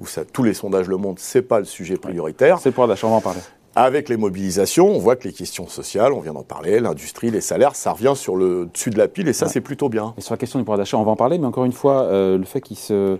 Où 0.00 0.06
ça, 0.06 0.24
tous 0.24 0.44
les 0.44 0.54
sondages 0.54 0.88
le 0.88 0.96
montrent, 0.96 1.20
c'est 1.20 1.42
pas 1.42 1.58
le 1.58 1.64
sujet 1.64 1.96
prioritaire. 1.96 2.60
C'est 2.60 2.70
pour 2.70 2.86
d'achat, 2.86 3.08
on 3.08 3.10
va 3.10 3.16
en 3.16 3.20
parler. 3.20 3.40
Avec 3.74 4.08
les 4.08 4.16
mobilisations, 4.16 4.88
on 4.88 4.98
voit 4.98 5.16
que 5.16 5.28
les 5.28 5.32
questions 5.32 5.68
sociales, 5.68 6.12
on 6.12 6.20
vient 6.20 6.32
d'en 6.32 6.42
parler, 6.42 6.80
l'industrie, 6.80 7.30
les 7.30 7.40
salaires, 7.40 7.76
ça 7.76 7.92
revient 7.92 8.14
sur 8.16 8.34
le 8.34 8.68
dessus 8.72 8.90
de 8.90 8.98
la 8.98 9.06
pile 9.06 9.28
et 9.28 9.32
ça, 9.32 9.46
c'est 9.46 9.60
plutôt 9.60 9.88
bien. 9.88 10.14
Et 10.18 10.20
sur 10.20 10.34
la 10.34 10.38
question 10.38 10.58
du 10.58 10.64
pouvoir 10.64 10.78
d'achat, 10.78 10.96
on 10.96 11.04
va 11.04 11.12
en 11.12 11.16
parler, 11.16 11.38
mais 11.38 11.46
encore 11.46 11.64
une 11.64 11.72
fois, 11.72 12.02
euh, 12.04 12.38
le 12.38 12.44
fait 12.44 12.60
qu'il 12.60 12.76
se, 12.76 13.18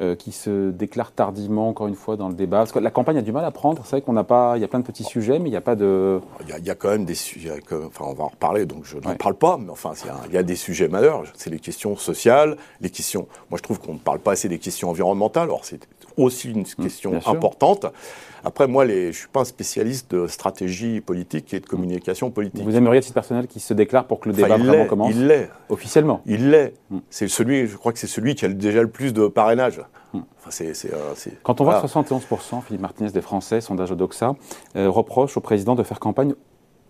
euh, 0.00 0.14
qui 0.16 0.32
se 0.32 0.70
déclare 0.70 1.12
tardivement, 1.12 1.68
encore 1.68 1.86
une 1.86 1.94
fois, 1.94 2.16
dans 2.16 2.28
le 2.28 2.34
débat 2.34 2.58
Parce 2.58 2.72
que 2.72 2.78
la 2.78 2.90
campagne 2.90 3.18
a 3.18 3.22
du 3.22 3.32
mal 3.32 3.44
à 3.44 3.50
prendre. 3.50 3.82
C'est 3.84 3.92
vrai 3.96 4.00
qu'on 4.02 4.12
n'a 4.12 4.24
pas. 4.24 4.54
Il 4.56 4.60
y 4.60 4.64
a 4.64 4.68
plein 4.68 4.80
de 4.80 4.84
petits 4.84 5.04
sujets, 5.04 5.38
mais 5.38 5.48
il 5.48 5.52
n'y 5.52 5.56
a 5.56 5.60
pas 5.60 5.76
de. 5.76 6.20
Il 6.42 6.64
y, 6.64 6.70
a, 6.70 6.74
quand 6.74 6.90
même 6.90 7.04
des 7.04 7.14
sujets. 7.14 7.60
Enfin, 7.70 8.06
on 8.08 8.14
va 8.14 8.24
en 8.24 8.28
reparler, 8.28 8.66
donc 8.66 8.84
je 8.84 8.96
n'en 8.98 9.14
parle 9.14 9.34
pas, 9.34 9.56
mais 9.56 9.70
enfin, 9.70 9.92
il 10.28 10.34
y, 10.34 10.38
a 10.38 10.42
des 10.42 10.56
sujets 10.56 10.88
majeurs. 10.88 11.24
C'est 11.34 11.50
les 11.50 11.60
questions 11.60 11.96
sociales, 11.96 12.56
les 12.80 12.90
questions. 12.90 13.28
Moi, 13.50 13.58
je 13.58 13.62
trouve 13.62 13.78
qu'on 13.80 13.94
ne 13.94 13.98
parle 13.98 14.18
pas 14.18 14.32
assez 14.32 14.48
des 14.48 14.58
questions 14.58 14.90
environnementales. 14.90 15.44
Alors, 15.44 15.64
c'est 15.64 15.80
aussi 16.16 16.50
une 16.50 16.62
mmh, 16.62 16.82
question 16.82 17.20
importante. 17.26 17.86
Après, 18.44 18.68
moi, 18.68 18.84
les, 18.84 19.04
je 19.04 19.08
ne 19.08 19.12
suis 19.12 19.28
pas 19.28 19.40
un 19.40 19.44
spécialiste 19.44 20.10
de 20.10 20.26
stratégie 20.26 21.00
politique 21.00 21.54
et 21.54 21.60
de 21.60 21.66
communication 21.66 22.30
politique. 22.30 22.62
Vous 22.62 22.76
aimeriez, 22.76 22.98
à 22.98 23.02
titre 23.02 23.14
personnel, 23.14 23.46
qu'il 23.46 23.62
se 23.62 23.72
déclare 23.72 24.06
pour 24.06 24.20
que 24.20 24.28
le 24.28 24.34
débat 24.34 24.58
vraiment 24.58 24.86
commence 24.86 25.10
Il 25.10 25.26
l'est. 25.26 25.50
Officiellement? 25.70 26.20
Il 26.26 26.50
l'est. 26.50 26.74
Mm. 26.90 26.98
C'est 27.08 27.28
celui, 27.28 27.66
je 27.66 27.76
crois 27.76 27.92
que 27.92 27.98
c'est 27.98 28.06
celui 28.06 28.34
qui 28.34 28.44
a 28.44 28.48
déjà 28.48 28.82
le 28.82 28.90
plus 28.90 29.14
de 29.14 29.28
parrainage. 29.28 29.80
Enfin, 30.46 30.64
euh, 30.64 31.14
Quand 31.42 31.60
on 31.60 31.64
voit 31.64 31.80
que 31.80 31.86
71%, 31.86 32.62
Philippe 32.62 32.82
Martinez, 32.82 33.10
des 33.10 33.22
Français, 33.22 33.60
sondage 33.60 33.90
Odoxa, 33.90 34.36
euh, 34.76 34.88
reproche 34.90 35.36
au 35.36 35.40
président 35.40 35.74
de 35.74 35.82
faire 35.82 35.98
campagne 35.98 36.34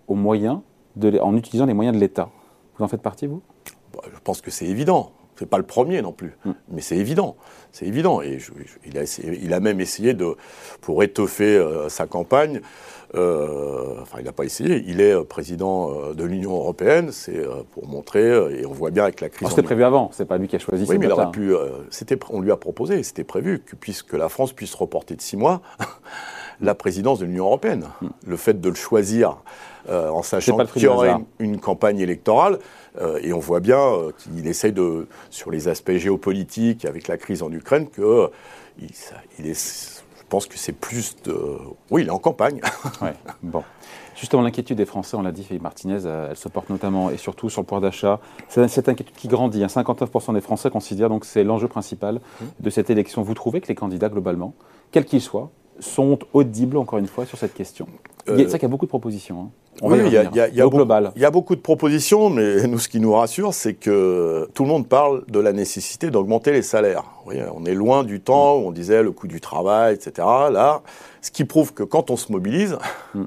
aux 0.08 0.14
moyens 0.14 0.60
de, 0.96 1.18
en 1.20 1.36
utilisant 1.36 1.66
les 1.66 1.74
moyens 1.74 1.94
de 1.94 2.00
l'État. 2.00 2.30
Vous 2.76 2.84
en 2.84 2.88
faites 2.88 3.02
partie, 3.02 3.26
vous? 3.26 3.42
Bah, 3.94 4.00
Je 4.12 4.18
pense 4.22 4.40
que 4.40 4.50
c'est 4.50 4.66
évident. 4.66 5.12
C'est 5.36 5.48
pas 5.48 5.58
le 5.58 5.64
premier 5.64 6.02
non 6.02 6.12
plus, 6.12 6.36
mm. 6.44 6.52
mais 6.70 6.80
c'est 6.80 6.96
évident. 6.96 7.36
C'est 7.72 7.86
évident. 7.86 8.22
Et 8.22 8.38
il, 8.86 8.98
a 8.98 9.20
il, 9.24 9.52
a 9.52 9.60
même 9.60 9.80
essayé 9.80 10.14
de, 10.14 10.36
pour 10.80 11.02
étoffer 11.02 11.56
euh, 11.56 11.88
sa 11.88 12.06
campagne. 12.06 12.60
Euh, 13.16 14.00
enfin, 14.00 14.18
il 14.20 14.24
n'a 14.24 14.32
pas 14.32 14.44
essayé. 14.44 14.84
Il 14.86 15.00
est 15.00 15.12
euh, 15.12 15.24
président 15.24 16.12
de 16.12 16.24
l'Union 16.24 16.52
européenne. 16.52 17.10
C'est 17.10 17.44
pour 17.72 17.88
montrer. 17.88 18.28
et 18.58 18.64
on 18.64 18.72
voit 18.72 18.90
bien 18.90 19.02
avec 19.02 19.20
la 19.20 19.28
crise. 19.28 19.48
C'était 19.48 19.62
prévu 19.62 19.82
avant. 19.82 20.10
C'est 20.12 20.24
pas 20.24 20.38
lui 20.38 20.46
qui 20.46 20.54
a 20.54 20.60
choisi. 20.60 20.86
Oui, 20.88 20.98
mais 20.98 21.06
il 21.06 21.12
aurait 21.12 21.32
pu. 21.32 21.52
on 22.30 22.40
lui 22.40 22.52
a 22.52 22.56
proposé. 22.56 23.02
C'était 23.02 23.24
prévu 23.24 23.60
que 23.60 23.74
puisque 23.74 24.12
la 24.12 24.28
France 24.28 24.52
puisse 24.52 24.74
reporter 24.74 25.16
de 25.16 25.22
six 25.22 25.36
mois 25.36 25.60
la 26.60 26.74
présidence 26.74 27.18
de 27.18 27.26
l'Union 27.26 27.46
européenne. 27.46 27.86
Mm. 28.00 28.08
Le 28.26 28.36
fait 28.36 28.60
de 28.60 28.68
le 28.68 28.74
choisir 28.74 29.38
en 29.90 30.22
sachant 30.22 30.56
qu'il 30.64 30.82
y 30.82 30.86
aurait 30.86 31.14
une, 31.38 31.60
campagne 31.60 31.98
électorale. 31.98 32.58
Euh, 33.00 33.18
et 33.22 33.32
on 33.32 33.38
voit 33.38 33.60
bien 33.60 33.80
euh, 33.80 34.12
qu'il 34.16 34.46
essaye 34.46 34.72
de, 34.72 35.08
sur 35.30 35.50
les 35.50 35.68
aspects 35.68 35.92
géopolitiques, 35.92 36.84
avec 36.84 37.08
la 37.08 37.16
crise 37.16 37.42
en 37.42 37.50
Ukraine, 37.50 37.88
que 37.88 38.30
il, 38.78 39.46
est, 39.46 40.00
je 40.16 40.22
pense 40.28 40.46
que 40.46 40.56
c'est 40.56 40.72
plus 40.72 41.16
de. 41.24 41.36
Oui, 41.90 42.02
il 42.02 42.08
est 42.08 42.12
en 42.12 42.18
campagne. 42.18 42.60
ouais, 43.02 43.14
bon. 43.42 43.62
Justement, 44.16 44.42
l'inquiétude 44.42 44.76
des 44.76 44.86
Français, 44.86 45.16
on 45.16 45.22
l'a 45.22 45.32
dit, 45.32 45.42
Philippe 45.42 45.62
Martinez, 45.62 46.06
euh, 46.06 46.28
elle 46.30 46.36
se 46.36 46.48
porte 46.48 46.70
notamment 46.70 47.10
et 47.10 47.16
surtout 47.16 47.50
sur 47.50 47.62
le 47.62 47.66
pouvoir 47.66 47.80
d'achat. 47.80 48.20
C'est 48.48 48.66
cette 48.68 48.88
inquiétude 48.88 49.16
qui 49.16 49.26
grandit. 49.26 49.64
59% 49.64 50.34
des 50.34 50.40
Français 50.40 50.70
considèrent 50.70 51.08
donc 51.08 51.22
que 51.22 51.26
c'est 51.26 51.42
l'enjeu 51.42 51.66
principal 51.66 52.16
mmh. 52.16 52.44
de 52.60 52.70
cette 52.70 52.90
élection. 52.90 53.22
Vous 53.22 53.34
trouvez 53.34 53.60
que 53.60 53.66
les 53.66 53.74
candidats, 53.74 54.08
globalement, 54.08 54.54
quels 54.92 55.04
qu'ils 55.04 55.20
soient, 55.20 55.50
sont 55.80 56.18
audibles, 56.32 56.76
encore 56.76 56.98
une 56.98 57.06
fois, 57.06 57.26
sur 57.26 57.38
cette 57.38 57.54
question 57.54 57.86
C'est 58.26 58.32
vrai 58.32 58.44
qu'il 58.44 58.62
y 58.62 58.64
a 58.64 58.68
beaucoup 58.68 58.86
de 58.86 58.90
propositions. 58.90 59.40
Hein. 59.42 59.50
Oui, 59.82 59.98
il 60.06 60.12
y, 60.12 60.16
a, 60.16 60.48
il, 60.48 60.54
y 60.54 61.24
a 61.24 61.30
beaucoup 61.30 61.56
de 61.56 61.60
propositions, 61.60 62.30
mais 62.30 62.66
nous, 62.68 62.78
ce 62.78 62.88
qui 62.88 63.00
nous 63.00 63.12
rassure, 63.12 63.52
c'est 63.52 63.74
que 63.74 64.48
tout 64.54 64.62
le 64.62 64.68
monde 64.68 64.86
parle 64.86 65.24
de 65.26 65.40
la 65.40 65.52
nécessité 65.52 66.10
d'augmenter 66.10 66.52
les 66.52 66.62
salaires. 66.62 67.04
on 67.26 67.64
est 67.64 67.74
loin 67.74 68.04
du 68.04 68.20
temps 68.20 68.56
où 68.56 68.68
on 68.68 68.70
disait 68.70 69.02
le 69.02 69.10
coût 69.10 69.26
du 69.26 69.40
travail, 69.40 69.94
etc. 69.94 70.12
Là, 70.52 70.82
ce 71.22 71.32
qui 71.32 71.44
prouve 71.44 71.74
que 71.74 71.82
quand 71.82 72.10
on 72.10 72.16
se 72.16 72.30
mobilise, 72.30 72.78
mm. 73.14 73.24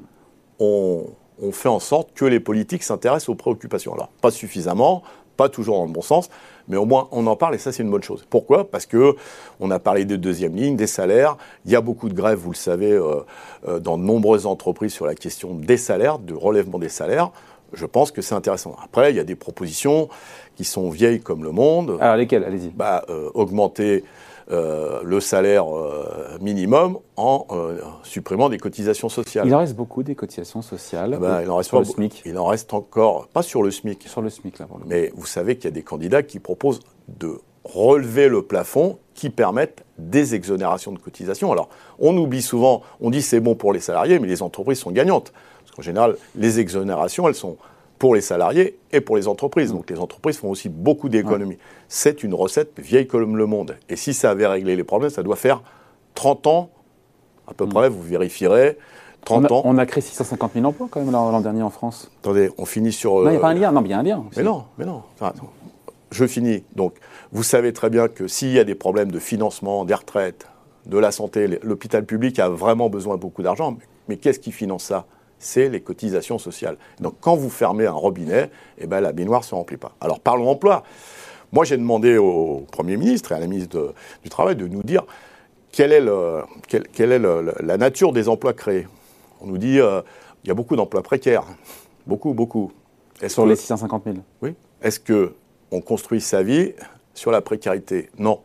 on, 0.58 1.04
on 1.42 1.52
fait 1.52 1.68
en 1.68 1.80
sorte 1.80 2.12
que 2.14 2.24
les 2.24 2.40
politiques 2.40 2.82
s'intéressent 2.82 3.28
aux 3.28 3.34
préoccupations. 3.34 3.92
Alors, 3.92 4.08
pas 4.20 4.30
suffisamment, 4.30 5.02
pas 5.36 5.48
toujours 5.48 5.78
dans 5.78 5.86
le 5.86 5.92
bon 5.92 6.02
sens, 6.02 6.30
mais 6.68 6.76
au 6.76 6.84
moins 6.84 7.08
on 7.12 7.26
en 7.26 7.36
parle 7.36 7.54
et 7.54 7.58
ça 7.58 7.72
c'est 7.72 7.82
une 7.82 7.90
bonne 7.90 8.02
chose. 8.02 8.24
Pourquoi? 8.28 8.70
Parce 8.70 8.86
que 8.86 9.16
on 9.60 9.70
a 9.70 9.78
parlé 9.78 10.04
des 10.04 10.18
deuxièmes 10.18 10.54
lignes, 10.54 10.76
des 10.76 10.86
salaires. 10.86 11.36
Il 11.64 11.72
y 11.72 11.76
a 11.76 11.80
beaucoup 11.80 12.08
de 12.08 12.14
grèves, 12.14 12.38
vous 12.38 12.52
le 12.52 12.56
savez, 12.56 12.92
euh, 12.92 13.20
euh, 13.66 13.78
dans 13.78 13.98
de 13.98 14.02
nombreuses 14.02 14.46
entreprises 14.46 14.92
sur 14.92 15.06
la 15.06 15.14
question 15.14 15.54
des 15.54 15.76
salaires, 15.76 16.18
du 16.18 16.34
relèvement 16.34 16.78
des 16.78 16.88
salaires. 16.88 17.30
Je 17.72 17.84
pense 17.84 18.10
que 18.10 18.22
c'est 18.22 18.34
intéressant. 18.34 18.76
Après, 18.82 19.10
il 19.10 19.16
y 19.16 19.20
a 19.20 19.24
des 19.24 19.34
propositions 19.34 20.08
qui 20.56 20.64
sont 20.64 20.88
vieilles 20.88 21.20
comme 21.20 21.44
le 21.44 21.52
monde. 21.52 21.98
Alors 22.00 22.16
lesquelles? 22.16 22.44
Allez-y. 22.44 22.70
Bah, 22.70 23.04
euh, 23.10 23.30
augmenter 23.34 24.04
euh, 24.50 25.00
le 25.04 25.20
salaire 25.20 25.66
euh, 25.76 26.38
minimum 26.40 26.98
en 27.16 27.46
euh, 27.50 27.80
supprimant 28.02 28.48
des 28.48 28.56
cotisations 28.58 29.10
sociales. 29.10 29.46
Il 29.46 29.54
en 29.54 29.58
reste 29.58 29.76
beaucoup 29.76 30.02
des 30.02 30.14
cotisations 30.14 30.62
sociales 30.62 31.14
ah 31.16 31.18
ben, 31.18 31.42
il 31.42 31.50
en 31.50 31.56
reste 31.56 31.68
sur 31.68 31.78
le 31.78 31.84
SMIC. 31.84 32.22
Il 32.24 32.38
en 32.38 32.46
reste 32.46 32.72
encore, 32.72 33.28
pas 33.28 33.42
sur 33.42 33.62
le 33.62 33.70
SMIC. 33.70 34.08
Sur 34.08 34.22
le 34.22 34.30
SMIC, 34.30 34.58
là, 34.58 34.66
pour 34.66 34.78
le 34.78 34.84
Mais 34.86 35.12
vous 35.14 35.26
savez 35.26 35.56
qu'il 35.56 35.66
y 35.66 35.68
a 35.68 35.72
des 35.72 35.82
candidats 35.82 36.22
qui 36.22 36.38
proposent 36.38 36.80
de 37.08 37.40
relever 37.64 38.28
le 38.28 38.40
plafond 38.40 38.98
qui 39.12 39.28
permettent 39.28 39.84
des 39.98 40.34
exonérations 40.34 40.92
de 40.92 40.98
cotisations. 40.98 41.52
Alors, 41.52 41.68
on 41.98 42.16
oublie 42.16 42.40
souvent, 42.40 42.82
on 43.00 43.10
dit 43.10 43.20
c'est 43.20 43.40
bon 43.40 43.54
pour 43.54 43.74
les 43.74 43.80
salariés, 43.80 44.18
mais 44.18 44.28
les 44.28 44.42
entreprises 44.42 44.78
sont 44.78 44.92
gagnantes. 44.92 45.32
Parce 45.60 45.76
qu'en 45.76 45.82
général, 45.82 46.16
les 46.34 46.58
exonérations, 46.58 47.28
elles 47.28 47.34
sont 47.34 47.58
pour 47.98 48.14
les 48.14 48.20
salariés 48.20 48.78
et 48.92 49.00
pour 49.00 49.16
les 49.16 49.28
entreprises. 49.28 49.72
Donc 49.72 49.90
les 49.90 49.98
entreprises 49.98 50.38
font 50.38 50.50
aussi 50.50 50.68
beaucoup 50.68 51.08
d'économies. 51.08 51.58
C'est 51.88 52.22
une 52.22 52.34
recette 52.34 52.78
vieille 52.78 53.06
comme 53.06 53.36
le 53.36 53.46
monde. 53.46 53.76
Et 53.88 53.96
si 53.96 54.14
ça 54.14 54.30
avait 54.30 54.46
réglé 54.46 54.76
les 54.76 54.84
problèmes, 54.84 55.10
ça 55.10 55.22
doit 55.22 55.36
faire 55.36 55.62
30 56.14 56.46
ans, 56.46 56.70
à 57.46 57.54
peu 57.54 57.66
mm. 57.66 57.72
près, 57.72 57.88
vous 57.88 58.02
vérifierez. 58.02 58.78
30 59.24 59.52
ans. 59.52 59.62
On 59.64 59.78
a 59.78 59.86
créé 59.86 60.00
650 60.00 60.52
000 60.54 60.64
emplois 60.64 60.88
quand 60.90 61.00
même 61.00 61.10
l'an 61.10 61.40
dernier 61.40 61.62
en 61.62 61.70
France. 61.70 62.10
Attendez, 62.22 62.50
on 62.56 62.64
finit 62.64 62.92
sur. 62.92 63.16
Non, 63.16 63.26
il 63.26 63.30
n'y 63.32 63.36
a 63.36 63.40
pas 63.40 63.48
un 63.48 63.54
lien. 63.54 63.72
Non, 63.72 63.82
il 63.84 63.90
y 63.90 63.92
a 63.92 63.98
un 63.98 64.02
lien. 64.02 64.24
Mais 64.36 64.42
non, 64.42 64.64
mais 64.78 64.84
non. 64.84 65.02
je 66.10 66.26
finis. 66.26 66.62
Donc, 66.76 66.94
vous 67.32 67.42
savez 67.42 67.72
très 67.72 67.90
bien 67.90 68.08
que 68.08 68.28
s'il 68.28 68.52
y 68.52 68.58
a 68.58 68.64
des 68.64 68.76
problèmes 68.76 69.10
de 69.10 69.18
financement, 69.18 69.84
des 69.84 69.94
retraites, 69.94 70.46
de 70.86 70.98
la 70.98 71.10
santé, 71.12 71.58
l'hôpital 71.62 72.04
public 72.06 72.38
a 72.38 72.48
vraiment 72.48 72.88
besoin 72.88 73.16
de 73.16 73.20
beaucoup 73.20 73.42
d'argent. 73.42 73.76
Mais 74.08 74.16
qu'est-ce 74.16 74.40
qui 74.40 74.52
finance 74.52 74.84
ça? 74.84 75.04
C'est 75.38 75.68
les 75.68 75.80
cotisations 75.80 76.38
sociales. 76.38 76.76
Donc 77.00 77.14
quand 77.20 77.36
vous 77.36 77.50
fermez 77.50 77.86
un 77.86 77.92
robinet, 77.92 78.50
eh 78.78 78.86
ben, 78.86 79.00
la 79.00 79.12
baignoire 79.12 79.40
ne 79.40 79.46
se 79.46 79.54
remplit 79.54 79.76
pas. 79.76 79.92
Alors 80.00 80.20
parlons 80.20 80.48
emploi. 80.48 80.82
Moi 81.52 81.64
j'ai 81.64 81.76
demandé 81.76 82.18
au 82.18 82.66
Premier 82.70 82.96
ministre 82.96 83.32
et 83.32 83.34
à 83.34 83.40
la 83.40 83.46
ministre 83.46 83.94
du 84.22 84.28
Travail 84.28 84.56
de 84.56 84.66
nous 84.66 84.82
dire 84.82 85.04
quelle 85.72 85.92
est, 85.92 86.00
la 86.00 87.76
nature 87.76 88.12
des 88.12 88.28
emplois 88.28 88.52
créés. 88.52 88.86
On 89.40 89.46
nous 89.46 89.58
dit 89.58 89.72
qu'il 89.72 89.80
euh, 89.80 90.02
y 90.44 90.50
a 90.50 90.54
beaucoup 90.54 90.76
d'emplois 90.76 91.02
précaires. 91.02 91.44
Beaucoup, 92.06 92.34
beaucoup. 92.34 92.72
Sur 93.26 93.46
les 93.46 93.56
650 93.56 94.04
000 94.04 94.16
Oui. 94.42 94.54
Est-ce 94.82 95.00
qu'on 95.00 95.80
construit 95.80 96.20
sa 96.20 96.42
vie 96.42 96.72
sur 97.14 97.30
la 97.30 97.40
précarité? 97.40 98.10
Non. 98.18 98.40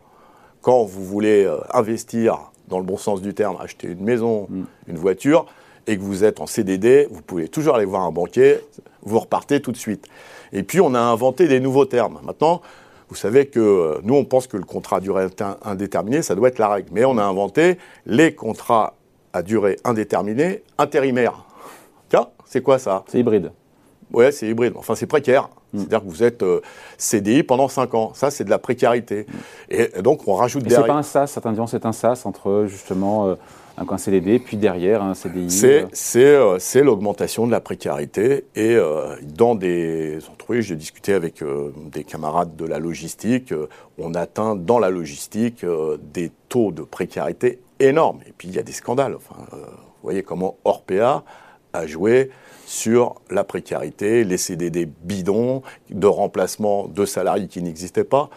Quand 0.60 0.84
vous 0.84 1.04
voulez 1.04 1.44
euh, 1.44 1.58
investir 1.72 2.52
dans 2.68 2.78
le 2.78 2.84
bon 2.84 2.96
sens 2.96 3.22
du 3.22 3.34
terme, 3.34 3.56
acheter 3.60 3.88
une 3.88 4.02
maison, 4.02 4.46
mm. 4.48 4.64
une 4.88 4.96
voiture, 4.96 5.46
et 5.86 5.96
que 5.96 6.02
vous 6.02 6.24
êtes 6.24 6.40
en 6.40 6.46
CDD, 6.46 7.08
vous 7.10 7.22
pouvez 7.22 7.48
toujours 7.48 7.76
aller 7.76 7.84
voir 7.84 8.02
un 8.02 8.12
banquier, 8.12 8.58
vous 9.02 9.18
repartez 9.18 9.60
tout 9.60 9.72
de 9.72 9.76
suite. 9.76 10.06
Et 10.52 10.62
puis 10.62 10.80
on 10.80 10.94
a 10.94 11.00
inventé 11.00 11.48
des 11.48 11.60
nouveaux 11.60 11.84
termes. 11.84 12.20
Maintenant, 12.24 12.62
vous 13.08 13.14
savez 13.14 13.46
que 13.46 13.60
euh, 13.60 14.00
nous, 14.02 14.14
on 14.14 14.24
pense 14.24 14.46
que 14.46 14.56
le 14.56 14.64
contrat 14.64 14.96
à 14.96 15.00
durée 15.00 15.26
indéterminée, 15.62 16.22
ça 16.22 16.34
doit 16.34 16.48
être 16.48 16.58
la 16.58 16.68
règle. 16.68 16.88
Mais 16.92 17.04
on 17.04 17.18
a 17.18 17.22
inventé 17.22 17.78
les 18.06 18.34
contrats 18.34 18.94
à 19.32 19.42
durée 19.42 19.76
indéterminée 19.84 20.62
intérimaires. 20.78 21.44
Tiens, 22.08 22.28
c'est 22.46 22.62
quoi 22.62 22.78
ça? 22.78 23.04
C'est 23.08 23.18
hybride. 23.18 23.52
Ouais, 24.12 24.32
c'est 24.32 24.48
hybride. 24.48 24.74
Enfin, 24.76 24.94
c'est 24.94 25.06
précaire. 25.06 25.48
Mm. 25.74 25.78
C'est-à-dire 25.78 26.00
que 26.00 26.08
vous 26.08 26.22
êtes 26.22 26.42
euh, 26.42 26.60
CDI 26.96 27.42
pendant 27.42 27.68
5 27.68 27.94
ans. 27.94 28.12
Ça, 28.14 28.30
c'est 28.30 28.44
de 28.44 28.50
la 28.50 28.58
précarité. 28.58 29.26
Et, 29.68 29.88
donc, 30.02 30.26
on 30.28 30.34
rajoute 30.34 30.62
derrière. 30.62 30.82
C'est 30.82 30.86
pas 30.86 30.98
un 30.98 31.02
SAS, 31.02 31.32
certains 31.32 31.52
diront 31.52 31.66
c'est 31.66 31.84
un 31.84 31.92
SAS 31.92 32.24
entre 32.26 32.66
justement. 32.68 33.28
Euh, 33.28 33.34
un 33.76 33.98
CDD, 33.98 34.38
puis 34.38 34.56
derrière 34.56 35.02
un 35.02 35.14
CDI 35.14 35.50
C'est 35.50 36.16
euh. 36.16 36.58
euh, 36.76 36.82
l'augmentation 36.84 37.44
de 37.44 37.50
la 37.50 37.60
précarité. 37.60 38.44
Et 38.54 38.78
dans 39.20 39.56
des 39.56 40.18
entreprises, 40.30 40.66
j'ai 40.66 40.76
discuté 40.76 41.12
avec 41.12 41.42
des 41.90 42.04
camarades 42.04 42.54
de 42.54 42.66
la 42.66 42.78
logistique, 42.78 43.52
on 43.98 44.14
atteint 44.14 44.54
dans 44.54 44.78
la 44.78 44.90
logistique 44.90 45.66
des 46.12 46.30
taux 46.48 46.70
de 46.70 46.82
précarité 46.82 47.58
énormes. 47.80 48.20
Et 48.28 48.32
puis 48.38 48.46
il 48.46 48.54
y 48.54 48.60
a 48.60 48.62
des 48.62 48.70
scandales. 48.70 49.16
Enfin, 49.16 49.34
vous 49.50 50.04
voyez 50.04 50.22
comment 50.22 50.56
Orpea 50.64 51.24
a 51.74 51.86
joué 51.86 52.30
sur 52.66 53.16
la 53.30 53.44
précarité, 53.44 54.24
les 54.24 54.38
CDD 54.38 54.86
bidons, 54.86 55.62
de 55.90 56.06
remplacement 56.06 56.88
de 56.88 57.04
salariés 57.04 57.48
qui 57.48 57.62
n'existaient 57.62 58.04
pas. 58.04 58.30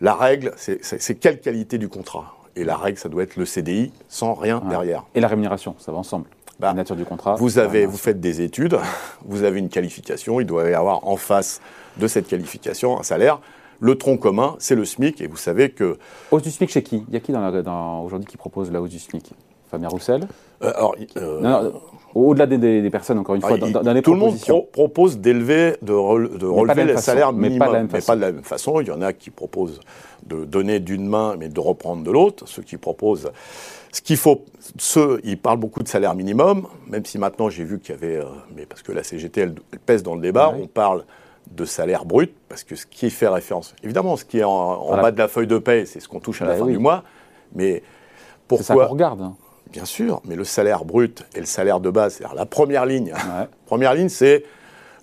La 0.00 0.14
règle, 0.14 0.54
c'est 0.56 1.14
quelle 1.16 1.40
qualité 1.40 1.76
du 1.76 1.88
contrat 1.88 2.34
et 2.58 2.64
la 2.64 2.76
règle, 2.76 2.98
ça 2.98 3.08
doit 3.08 3.22
être 3.22 3.36
le 3.36 3.44
CDI 3.44 3.92
sans 4.08 4.34
rien 4.34 4.60
derrière. 4.68 5.04
Et 5.14 5.20
la 5.20 5.28
rémunération, 5.28 5.76
ça 5.78 5.92
va 5.92 5.98
ensemble. 5.98 6.26
Bah, 6.58 6.68
la 6.68 6.74
nature 6.74 6.96
du 6.96 7.04
contrat. 7.04 7.36
Vous, 7.36 7.58
avez, 7.58 7.86
vous 7.86 7.96
faites 7.96 8.20
des 8.20 8.40
études, 8.40 8.76
vous 9.24 9.44
avez 9.44 9.60
une 9.60 9.68
qualification, 9.68 10.40
il 10.40 10.46
doit 10.46 10.68
y 10.68 10.74
avoir 10.74 11.06
en 11.06 11.16
face 11.16 11.60
de 11.98 12.08
cette 12.08 12.26
qualification 12.26 12.98
un 12.98 13.04
salaire. 13.04 13.40
Le 13.78 13.96
tronc 13.96 14.16
commun, 14.16 14.56
c'est 14.58 14.74
le 14.74 14.84
SMIC, 14.84 15.20
et 15.20 15.28
vous 15.28 15.36
savez 15.36 15.70
que... 15.70 15.98
Hausse 16.32 16.42
du 16.42 16.50
SMIC 16.50 16.70
chez 16.70 16.82
qui? 16.82 17.04
Il 17.06 17.14
y 17.14 17.16
a 17.16 17.20
qui 17.20 17.30
dans, 17.30 17.62
dans 17.62 18.02
aujourd'hui 18.02 18.26
qui 18.26 18.36
propose 18.36 18.72
la 18.72 18.82
hausse 18.82 18.90
du 18.90 18.98
SMIC? 18.98 19.30
Fabien 19.70 19.88
Roussel? 19.88 20.26
Euh, 20.62 20.72
euh, 21.16 21.70
au-delà 22.14 22.46
des, 22.46 22.90
personnes, 22.90 23.18
encore 23.18 23.34
une 23.34 23.42
fois, 23.42 23.56
ah, 23.60 23.82
dans, 23.82 23.92
les 23.92 24.02
Tout 24.02 24.14
le 24.14 24.18
monde 24.18 24.36
propose 24.72 25.18
d'élever, 25.18 25.76
de, 25.82 25.92
relever 25.92 26.84
les 26.84 26.96
salaires 26.96 27.32
minimum, 27.32 27.88
mais 27.92 28.00
pas 28.00 28.16
de 28.16 28.20
la 28.20 28.32
même 28.32 28.42
façon. 28.42 28.80
Il 28.80 28.88
y 28.88 28.90
en 28.90 29.02
a 29.02 29.12
qui 29.12 29.30
proposent 29.30 29.80
de 30.26 30.44
donner 30.44 30.80
d'une 30.80 31.06
main, 31.06 31.36
mais 31.38 31.48
de 31.48 31.60
reprendre 31.60 32.02
de 32.02 32.10
l'autre. 32.10 32.44
Ceux 32.46 32.62
qui 32.62 32.76
proposent 32.76 33.30
ce 33.92 34.00
qu'il 34.00 34.16
faut, 34.16 34.44
ceux, 34.78 35.20
ils 35.24 35.38
parlent 35.38 35.58
beaucoup 35.58 35.82
de 35.82 35.88
salaire 35.88 36.14
minimum, 36.14 36.66
même 36.88 37.04
si 37.04 37.18
maintenant 37.18 37.48
j'ai 37.48 37.64
vu 37.64 37.78
qu'il 37.78 37.94
y 37.94 37.98
avait, 37.98 38.16
euh, 38.16 38.24
mais 38.54 38.66
parce 38.66 38.82
que 38.82 38.92
la 38.92 39.02
CGT, 39.02 39.40
elle, 39.40 39.54
pèse 39.86 40.02
dans 40.02 40.14
le 40.14 40.20
débat, 40.20 40.54
on 40.56 40.66
parle 40.66 41.04
de 41.50 41.64
salaire 41.64 42.04
brut, 42.04 42.34
parce 42.48 42.64
que 42.64 42.76
ce 42.76 42.84
qui 42.84 43.08
fait 43.10 43.28
référence, 43.28 43.74
évidemment, 43.82 44.16
ce 44.16 44.24
qui 44.24 44.38
est 44.38 44.44
en, 44.44 44.96
bas 44.96 45.10
de 45.10 45.18
la 45.18 45.28
feuille 45.28 45.46
de 45.46 45.58
paie, 45.58 45.86
c'est 45.86 46.00
ce 46.00 46.08
qu'on 46.08 46.20
touche 46.20 46.42
à 46.42 46.44
la 46.44 46.52
bah 46.52 46.58
fin 46.58 46.66
du 46.66 46.78
mois, 46.78 47.02
mais 47.54 47.82
pourquoi 48.46 48.64
C'est 48.64 48.74
ça 48.74 48.74
qu'on 48.74 48.92
regarde. 48.92 49.22
Hein. 49.22 49.34
Bien 49.72 49.84
sûr, 49.84 50.22
mais 50.24 50.34
le 50.34 50.44
salaire 50.44 50.84
brut 50.84 51.24
et 51.34 51.40
le 51.40 51.46
salaire 51.46 51.80
de 51.80 51.90
base, 51.90 52.14
c'est-à-dire 52.14 52.36
la 52.36 52.46
première 52.46 52.86
ligne. 52.86 53.12
première 53.66 53.94
ligne, 53.94 54.08
c'est 54.08 54.44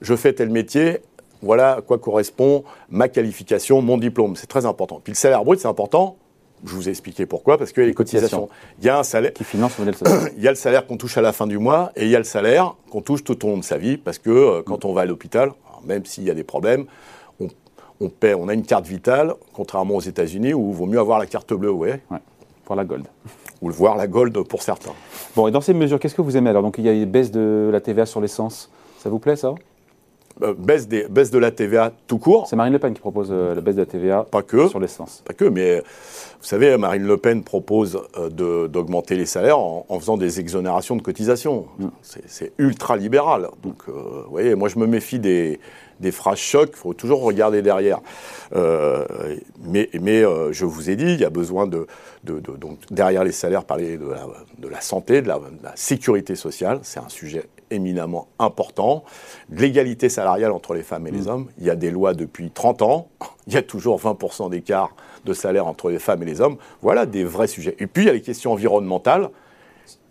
je 0.01 0.15
fais 0.15 0.33
tel 0.33 0.49
métier, 0.49 1.01
voilà 1.41 1.75
à 1.75 1.81
quoi 1.81 1.97
correspond 1.97 2.63
ma 2.89 3.07
qualification, 3.07 3.81
mon 3.81 3.97
diplôme. 3.97 4.35
C'est 4.35 4.47
très 4.47 4.65
important. 4.65 4.99
Puis 5.03 5.11
le 5.11 5.17
salaire 5.17 5.43
brut, 5.43 5.59
c'est 5.59 5.67
important. 5.67 6.17
Je 6.65 6.73
vous 6.73 6.87
ai 6.87 6.91
expliqué 6.91 7.25
pourquoi, 7.25 7.57
parce 7.57 7.71
que 7.71 7.81
les, 7.81 7.93
cotisations. 7.93 8.49
Il 8.79 8.85
y 8.85 8.89
a 8.89 8.97
un 8.97 9.03
salaire. 9.03 9.33
Qui 9.33 9.43
finance 9.43 9.77
le 9.77 9.85
modèle 9.85 10.31
Il 10.37 10.43
y 10.43 10.47
a 10.47 10.51
le 10.51 10.55
salaire 10.55 10.87
qu'on 10.87 10.97
touche 10.97 11.17
à 11.17 11.21
la 11.21 11.31
fin 11.31 11.45
du 11.45 11.59
mois 11.59 11.91
et 11.95 12.05
il 12.05 12.09
y 12.09 12.15
a 12.15 12.17
le 12.17 12.23
salaire 12.23 12.75
qu'on 12.89 13.01
touche 13.01 13.23
tout 13.23 13.45
au 13.45 13.49
long 13.49 13.57
de 13.57 13.63
sa 13.63 13.77
vie, 13.77 13.97
parce 13.97 14.17
que 14.17 14.29
euh, 14.29 14.63
quand 14.63 14.85
on 14.85 14.93
va 14.93 15.01
à 15.01 15.05
l'hôpital, 15.05 15.51
même 15.83 16.05
s'il 16.05 16.23
y 16.23 16.31
a 16.31 16.33
des 16.33 16.43
problèmes, 16.43 16.85
on, 18.01 18.09
paie, 18.09 18.33
on 18.33 18.49
a 18.49 18.53
une 18.53 18.65
carte 18.65 18.87
vitale, 18.87 19.33
contrairement 19.53 19.95
aux 19.95 20.01
États-Unis 20.01 20.53
où 20.53 20.71
il 20.71 20.75
vaut 20.75 20.85
mieux 20.85 20.99
avoir 20.99 21.19
la 21.19 21.27
carte 21.27 21.53
bleue, 21.53 21.71
ouais. 21.71 22.01
ouais 22.11 22.17
pour 22.65 22.75
la 22.75 22.83
gold 22.83 23.05
ou 23.61 23.69
le 23.69 23.73
voir 23.73 23.95
la 23.95 24.07
gold 24.07 24.37
pour 24.43 24.61
certains. 24.61 24.93
Bon, 25.35 25.47
et 25.47 25.51
dans 25.51 25.61
ces 25.61 25.73
mesures, 25.73 25.99
qu'est-ce 25.99 26.15
que 26.15 26.21
vous 26.21 26.37
aimez 26.37 26.49
alors? 26.49 26.63
Donc 26.63 26.77
il 26.77 26.85
y 26.85 26.89
a 26.89 26.93
une 26.93 27.05
baisse 27.05 27.31
de 27.31 27.69
la 27.71 27.81
TVA 27.81 28.05
sur 28.05 28.21
l'essence. 28.21 28.69
Ça 28.97 29.09
vous 29.09 29.19
plaît 29.19 29.35
ça? 29.35 29.53
Euh, 30.41 30.53
baisse, 30.57 30.89
des, 30.89 31.07
baisse 31.07 31.31
de 31.31 31.37
la 31.37 31.51
TVA 31.51 31.93
tout 32.07 32.17
court. 32.17 32.45
C'est 32.49 32.57
Marine 32.57 32.73
Le 32.73 32.79
Pen 32.79 32.93
qui 32.93 32.99
propose 32.99 33.29
euh, 33.31 33.55
la 33.55 33.61
baisse 33.61 33.75
de 33.75 33.81
la 33.81 33.85
TVA 33.85 34.25
pas 34.29 34.41
que, 34.41 34.67
sur 34.67 34.81
l'essence. 34.81 35.23
Pas 35.25 35.33
que, 35.33 35.45
mais 35.45 35.79
vous 35.79 36.45
savez, 36.45 36.75
Marine 36.77 37.07
Le 37.07 37.15
Pen 37.15 37.41
propose 37.41 38.01
euh, 38.17 38.67
d'augmenter 38.67 39.15
les 39.15 39.25
salaires 39.25 39.59
en, 39.59 39.85
faisant 39.97 40.17
des 40.17 40.41
exonérations 40.41 40.97
de 40.97 41.01
cotisations. 41.01 41.67
Mm. 41.79 41.87
C'est 42.01 42.51
ultra 42.57 42.97
libéral. 42.97 43.47
Donc, 43.63 43.87
vous 43.87 44.29
voyez, 44.29 44.55
moi 44.55 44.67
je 44.67 44.77
me 44.77 44.87
méfie 44.87 45.19
des, 45.19 45.59
des 45.99 46.11
phrases 46.11 46.37
chocs, 46.37 46.71
il 46.73 46.77
faut 46.77 46.93
toujours 46.93 47.21
regarder 47.21 47.61
derrière. 47.61 47.99
Euh, 48.55 49.05
mais 49.63 49.89
mais 49.99 50.23
euh, 50.23 50.51
je 50.51 50.65
vous 50.65 50.89
ai 50.89 50.95
dit, 50.95 51.13
il 51.13 51.19
y 51.19 51.25
a 51.25 51.29
besoin 51.29 51.67
de, 51.67 51.87
de, 52.23 52.39
de 52.39 52.51
donc 52.57 52.79
derrière 52.91 53.23
les 53.23 53.31
salaires, 53.31 53.63
parler 53.63 53.97
de 53.97 54.07
la, 54.07 54.27
de 54.57 54.67
la 54.67 54.81
santé, 54.81 55.21
de 55.21 55.27
la, 55.27 55.39
de 55.39 55.63
la 55.63 55.75
sécurité 55.75 56.35
sociale, 56.35 56.79
c'est 56.83 56.99
un 56.99 57.09
sujet 57.09 57.45
éminemment 57.71 58.27
important. 58.39 59.03
De 59.49 59.61
l'égalité 59.61 60.09
salariale 60.09 60.51
entre 60.51 60.73
les 60.73 60.83
femmes 60.83 61.07
et 61.07 61.11
les 61.11 61.27
hommes, 61.27 61.47
il 61.57 61.65
y 61.65 61.69
a 61.69 61.75
des 61.75 61.91
lois 61.91 62.13
depuis 62.13 62.51
30 62.51 62.81
ans, 62.81 63.07
il 63.47 63.53
y 63.53 63.57
a 63.57 63.61
toujours 63.61 63.99
20% 63.99 64.49
d'écart 64.49 64.95
de 65.25 65.33
salaire 65.33 65.65
entre 65.67 65.89
les 65.89 65.99
femmes 65.99 66.21
et 66.23 66.25
les 66.25 66.41
hommes. 66.41 66.57
Voilà 66.81 67.05
des 67.05 67.23
vrais 67.23 67.47
sujets. 67.47 67.75
Et 67.79 67.87
puis 67.87 68.03
il 68.03 68.07
y 68.07 68.09
a 68.09 68.13
les 68.13 68.21
questions 68.21 68.51
environnementales 68.51 69.29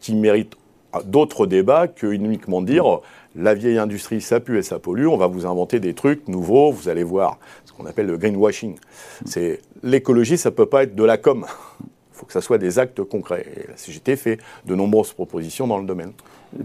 qui 0.00 0.14
méritent 0.14 0.56
d'autres 1.04 1.46
débats 1.46 1.88
que 1.88 2.06
uniquement 2.06 2.62
dire 2.62 3.00
la 3.36 3.54
vieille 3.54 3.78
industrie 3.78 4.20
ça 4.20 4.40
pue 4.40 4.58
et 4.58 4.62
ça 4.62 4.78
pollue, 4.78 5.06
on 5.06 5.16
va 5.16 5.26
vous 5.26 5.46
inventer 5.46 5.80
des 5.80 5.94
trucs 5.94 6.28
nouveaux, 6.28 6.70
vous 6.70 6.88
allez 6.88 7.02
voir 7.02 7.38
ce 7.64 7.72
qu'on 7.72 7.86
appelle 7.86 8.06
le 8.06 8.16
greenwashing. 8.16 8.76
C'est 9.24 9.60
l'écologie, 9.82 10.38
ça 10.38 10.50
peut 10.50 10.66
pas 10.66 10.84
être 10.84 10.94
de 10.94 11.04
la 11.04 11.18
com. 11.18 11.46
Il 11.80 11.86
faut 12.12 12.26
que 12.26 12.32
ça 12.32 12.40
soit 12.40 12.58
des 12.58 12.78
actes 12.78 13.02
concrets. 13.02 13.46
Et 13.56 13.68
la 13.68 13.76
CGT 13.76 14.16
fait 14.16 14.38
de 14.66 14.74
nombreuses 14.74 15.12
propositions 15.12 15.66
dans 15.66 15.78
le 15.78 15.86
domaine. 15.86 16.12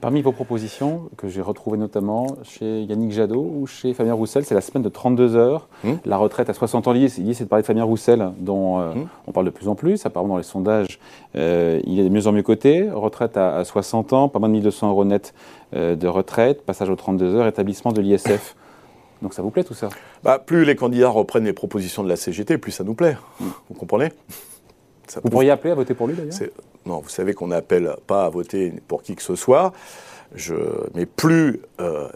Parmi 0.02 0.22
vos 0.22 0.32
propositions, 0.32 1.10
que 1.18 1.28
j'ai 1.28 1.42
retrouvées 1.42 1.78
notamment 1.78 2.28
chez 2.44 2.84
Yannick 2.84 3.12
Jadot 3.12 3.42
ou 3.56 3.66
chez 3.66 3.94
Fabien 3.96 4.14
Roussel, 4.14 4.46
c'est 4.46 4.54
la 4.54 4.62
semaine 4.62 4.84
de 4.84 4.90
32 4.90 5.36
heures, 5.36 5.68
Mmh. 5.84 5.94
la 6.06 6.18
retraite 6.18 6.50
à 6.50 6.54
60 6.54 6.88
ans. 6.88 6.92
L'idée, 6.92 7.10
c'est 7.10 7.24
de 7.44 7.50
parler 7.50 7.64
de 7.64 7.68
Fabien 7.68 7.84
Roussel, 7.84 8.32
dont 8.40 8.80
euh, 8.80 8.94
Mmh. 8.94 9.08
on 9.28 9.32
parle 9.32 9.46
de 9.48 9.52
plus 9.52 9.68
en 9.68 9.76
plus. 9.76 10.06
Apparemment, 10.06 10.34
dans 10.36 10.38
les 10.38 10.44
sondages, 10.44 11.00
euh, 11.36 11.80
il 11.86 12.00
est 12.00 12.04
de 12.04 12.10
mieux 12.10 12.28
en 12.28 12.32
mieux 12.32 12.44
coté. 12.44 12.90
Retraite 12.92 13.36
à, 13.36 13.56
à 13.58 13.64
60 13.64 14.14
ans, 14.14 14.30
pas 14.30 14.38
moins 14.40 14.50
de 14.50 14.54
1200 14.54 14.90
euros 14.90 15.06
net 15.06 15.34
euh, 15.76 15.96
de 15.96 16.08
retraite, 16.08 16.64
passage 16.66 16.90
aux 16.90 16.96
32 16.96 17.36
heures, 17.36 17.48
établissement 17.48 17.92
de 17.92 18.02
l'ISF. 18.02 18.56
Donc 19.22 19.34
ça 19.34 19.42
vous 19.42 19.50
plaît 19.50 19.64
tout 19.64 19.74
ça? 19.74 19.90
Bah, 20.24 20.40
plus 20.40 20.66
les 20.66 20.76
candidats 20.76 21.10
reprennent 21.10 21.46
les 21.46 21.54
propositions 21.54 22.04
de 22.04 22.10
la 22.10 22.16
CGT, 22.16 22.58
plus 22.58 22.72
ça 22.72 22.84
nous 22.84 22.94
plaît. 22.94 23.18
Vous 23.40 23.76
comprenez? 23.78 24.10
Ça 25.10 25.20
Vous 25.24 25.30
pourriez 25.30 25.52
appeler 25.52 25.72
à 25.72 25.76
voter 25.76 25.94
pour 25.94 26.08
lui 26.08 26.16
d'ailleurs 26.16 26.34
Non, 26.86 27.00
vous 27.00 27.10
savez 27.10 27.34
qu'on 27.34 27.48
n'appelle 27.48 27.96
pas 28.08 28.26
à 28.26 28.30
voter 28.30 28.74
pour 28.88 29.02
qui 29.02 29.16
que 29.16 29.24
ce 29.24 29.36
soit. 29.36 29.74
Je... 30.36 30.56
Mais 30.96 31.06
plus 31.06 31.62
euh, 31.80 32.08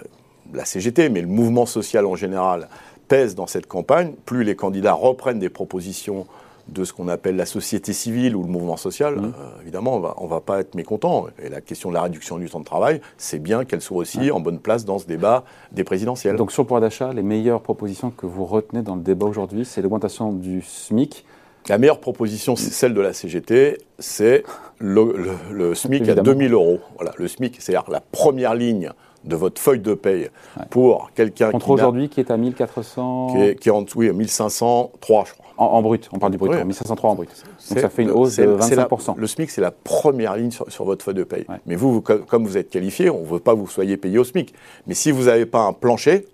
la 0.54 0.66
CGT, 0.66 1.10
mais 1.10 1.22
le 1.22 1.28
mouvement 1.28 1.66
social 1.66 2.06
en 2.06 2.16
général, 2.16 2.70
pèse 3.08 3.36
dans 3.36 3.48
cette 3.48 3.68
campagne, 3.68 4.14
plus 4.26 4.44
les 4.44 4.56
candidats 4.56 4.94
reprennent 4.94 5.40
des 5.40 5.50
propositions 5.50 6.28
de 6.70 6.86
ce 6.86 6.94
qu'on 6.94 7.10
appelle 7.10 7.36
la 7.36 7.46
société 7.46 7.92
civile 7.92 8.36
ou 8.36 8.44
le 8.44 8.48
mouvement 8.48 8.78
social, 8.78 9.16
Mmh. 9.16 9.26
euh, 9.26 9.62
évidemment, 9.62 9.98
on 9.98 10.24
on 10.24 10.28
va 10.28 10.40
pas 10.40 10.60
être 10.60 10.76
mécontent. 10.76 11.28
Et 11.42 11.50
la 11.50 11.60
question 11.62 11.90
de 11.90 11.94
la 11.94 12.02
réduction 12.02 12.38
du 12.38 12.50
temps 12.50 12.60
de 12.60 12.66
travail, 12.66 13.02
c'est 13.18 13.40
bien 13.40 13.66
qu'elle 13.66 13.82
soit 13.82 13.98
aussi 13.98 14.32
en 14.32 14.40
bonne 14.40 14.60
place 14.60 14.86
dans 14.86 15.00
ce 15.00 15.06
débat 15.06 15.44
des 15.72 15.84
présidentielles. 15.84 16.38
Donc 16.38 16.52
sur 16.52 16.64
le 16.64 16.68
pouvoir 16.68 16.82
d'achat, 16.82 17.12
les 17.12 17.24
meilleures 17.24 17.62
propositions 17.62 18.12
que 18.12 18.26
vous 18.26 18.46
retenez 18.46 18.82
dans 18.82 18.96
le 18.96 19.02
débat 19.02 19.26
aujourd'hui, 19.26 19.66
c'est 19.66 19.82
l'augmentation 19.82 20.32
du 20.32 20.62
SMIC. 20.62 21.26
La 21.70 21.78
meilleure 21.78 22.00
proposition, 22.00 22.56
c'est 22.56 22.72
celle 22.72 22.94
de 22.94 23.02
la 23.02 23.14
CGT, 23.14 23.78
c'est 24.00 24.44
le, 24.80 25.14
le- 25.16 25.54
le 25.54 25.76
SMIC 25.76 26.02
à 26.02 26.06
Évidemment. 26.06 26.24
2000 26.24 26.54
euros. 26.54 26.80
Voilà, 26.96 27.12
le 27.18 27.28
SMIC, 27.28 27.56
c'est-à-dire 27.60 27.90
la 27.90 28.02
première 28.02 28.54
ligne 28.56 28.92
de 29.24 29.38
votre 29.38 29.62
feuille 29.62 29.80
de 29.80 29.94
paye 29.94 30.28
pour 30.70 31.12
quelqu'un 31.16 31.52
Contre 31.52 31.66
qui, 31.66 31.72
n'a- 31.72 31.76
aujourd'hui 31.76 32.10
qui 32.10 32.20
est 32.20 32.30
à 32.30 32.36
1400 32.36 33.28
qui 33.32 33.38
est, 33.42 33.56
qui 33.56 33.70
est 33.70 33.72
en 33.72 33.82
dessous, 33.84 34.00
oui, 34.00 34.12
1503, 34.12 35.24
je 35.26 35.34
crois. 35.34 35.46
en, 35.58 35.66
en 35.66 35.82
brut, 35.82 36.10
on 36.12 36.20
parle 36.20 36.34
du 36.34 36.38
brut, 36.38 36.52
Oui. 36.52 36.58
1503 36.66 37.10
en 37.12 37.16
brut. 37.16 37.30
Donc 37.70 37.80
ça 37.80 37.88
fait 37.90 38.04
une 38.04 38.12
hausse 38.12 38.36
de 38.36 38.58
c'est 38.60 38.76
la- 38.76 38.86
25%. 38.86 39.16
le 39.18 39.28
SMIC, 39.28 39.50
c'est 39.50 39.62
la 39.62 39.72
première 39.72 40.36
ligne 40.36 40.52
sur, 40.52 40.70
sur 40.70 40.84
votre 40.84 41.06
feuille 41.06 41.14
de 41.14 41.24
paye. 41.24 41.46
Ouais. 41.48 41.56
Mais 41.66 41.76
vous, 41.78 41.94
vous, 41.94 42.02
co- 42.02 42.18
comme 42.28 42.46
vous 42.46 42.58
êtes 42.58 42.70
qualifié, 42.70 43.10
on 43.10 43.22
ne 43.22 43.26
veut 43.26 43.40
pas 43.40 43.54
que 43.54 43.60
vous 43.60 43.68
soyez 43.70 43.96
payé 43.96 44.18
au 44.18 44.26
SMIC. 44.26 44.54
Mais 44.88 44.94
si 44.94 45.12
vous 45.12 45.24
n'avez 45.26 45.46
pas 45.46 45.62
un 45.62 45.72
plancher, 45.72 46.28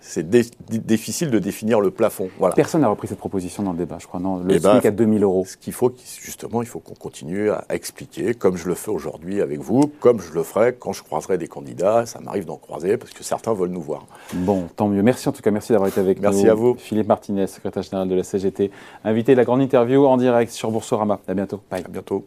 c'est 0.00 0.28
dé- 0.28 0.44
difficile 0.68 1.30
de 1.30 1.38
définir 1.38 1.80
le 1.80 1.90
plafond. 1.90 2.28
Voilà. 2.38 2.54
Personne 2.54 2.80
n'a 2.82 2.88
repris 2.88 3.08
cette 3.08 3.18
proposition 3.18 3.62
dans 3.62 3.72
le 3.72 3.78
débat, 3.78 3.96
je 4.00 4.06
crois. 4.06 4.20
Non, 4.20 4.38
le 4.38 4.54
Eh 4.54 4.58
ben, 4.60 4.72
SMIC 4.72 4.86
à 4.86 4.90
2000 4.90 5.22
euros. 5.22 5.44
Ce 5.46 5.56
qu'il 5.56 5.72
faut, 5.72 5.92
justement, 6.20 6.62
il 6.62 6.68
faut 6.68 6.78
qu'on 6.80 6.94
continue 6.94 7.50
à, 7.50 7.64
expliquer, 7.70 8.34
comme 8.34 8.56
je 8.56 8.68
le 8.68 8.74
fais 8.74 8.90
aujourd'hui 8.90 9.40
avec 9.40 9.60
vous, 9.60 9.90
comme 10.00 10.20
je 10.20 10.32
le 10.32 10.42
ferai 10.42 10.74
quand 10.78 10.92
je 10.92 11.02
croiserai 11.02 11.38
des 11.38 11.48
candidats. 11.48 12.06
Ça 12.06 12.20
m'arrive 12.20 12.44
d'en 12.44 12.56
croiser 12.56 12.96
parce 12.96 13.12
que 13.12 13.24
certains 13.24 13.52
veulent 13.54 13.70
nous 13.70 13.80
voir. 13.82 14.06
Bon, 14.34 14.64
tant 14.76 14.88
mieux. 14.88 15.02
Merci 15.02 15.28
en 15.28 15.32
tout 15.32 15.42
cas, 15.42 15.50
merci 15.50 15.72
d'avoir 15.72 15.88
été 15.88 16.00
avec 16.00 16.20
Merci 16.20 16.44
nous. 16.44 16.50
à 16.50 16.54
vous. 16.54 16.74
Philippe 16.78 17.08
Martinez, 17.08 17.46
secrétaire 17.46 17.82
général 17.82 18.08
de 18.08 18.14
la 18.14 18.22
CGT, 18.24 18.70
invité 19.04 19.32
de 19.32 19.36
la 19.38 19.44
grande 19.44 19.60
interview 19.62 20.06
en 20.06 20.16
direct 20.16 20.52
sur 20.52 20.70
Boursorama. 20.70 21.20
À 21.28 21.34
bientôt. 21.34 21.60
Bye. 21.70 21.84
À 21.84 21.88
bientôt. 21.88 22.24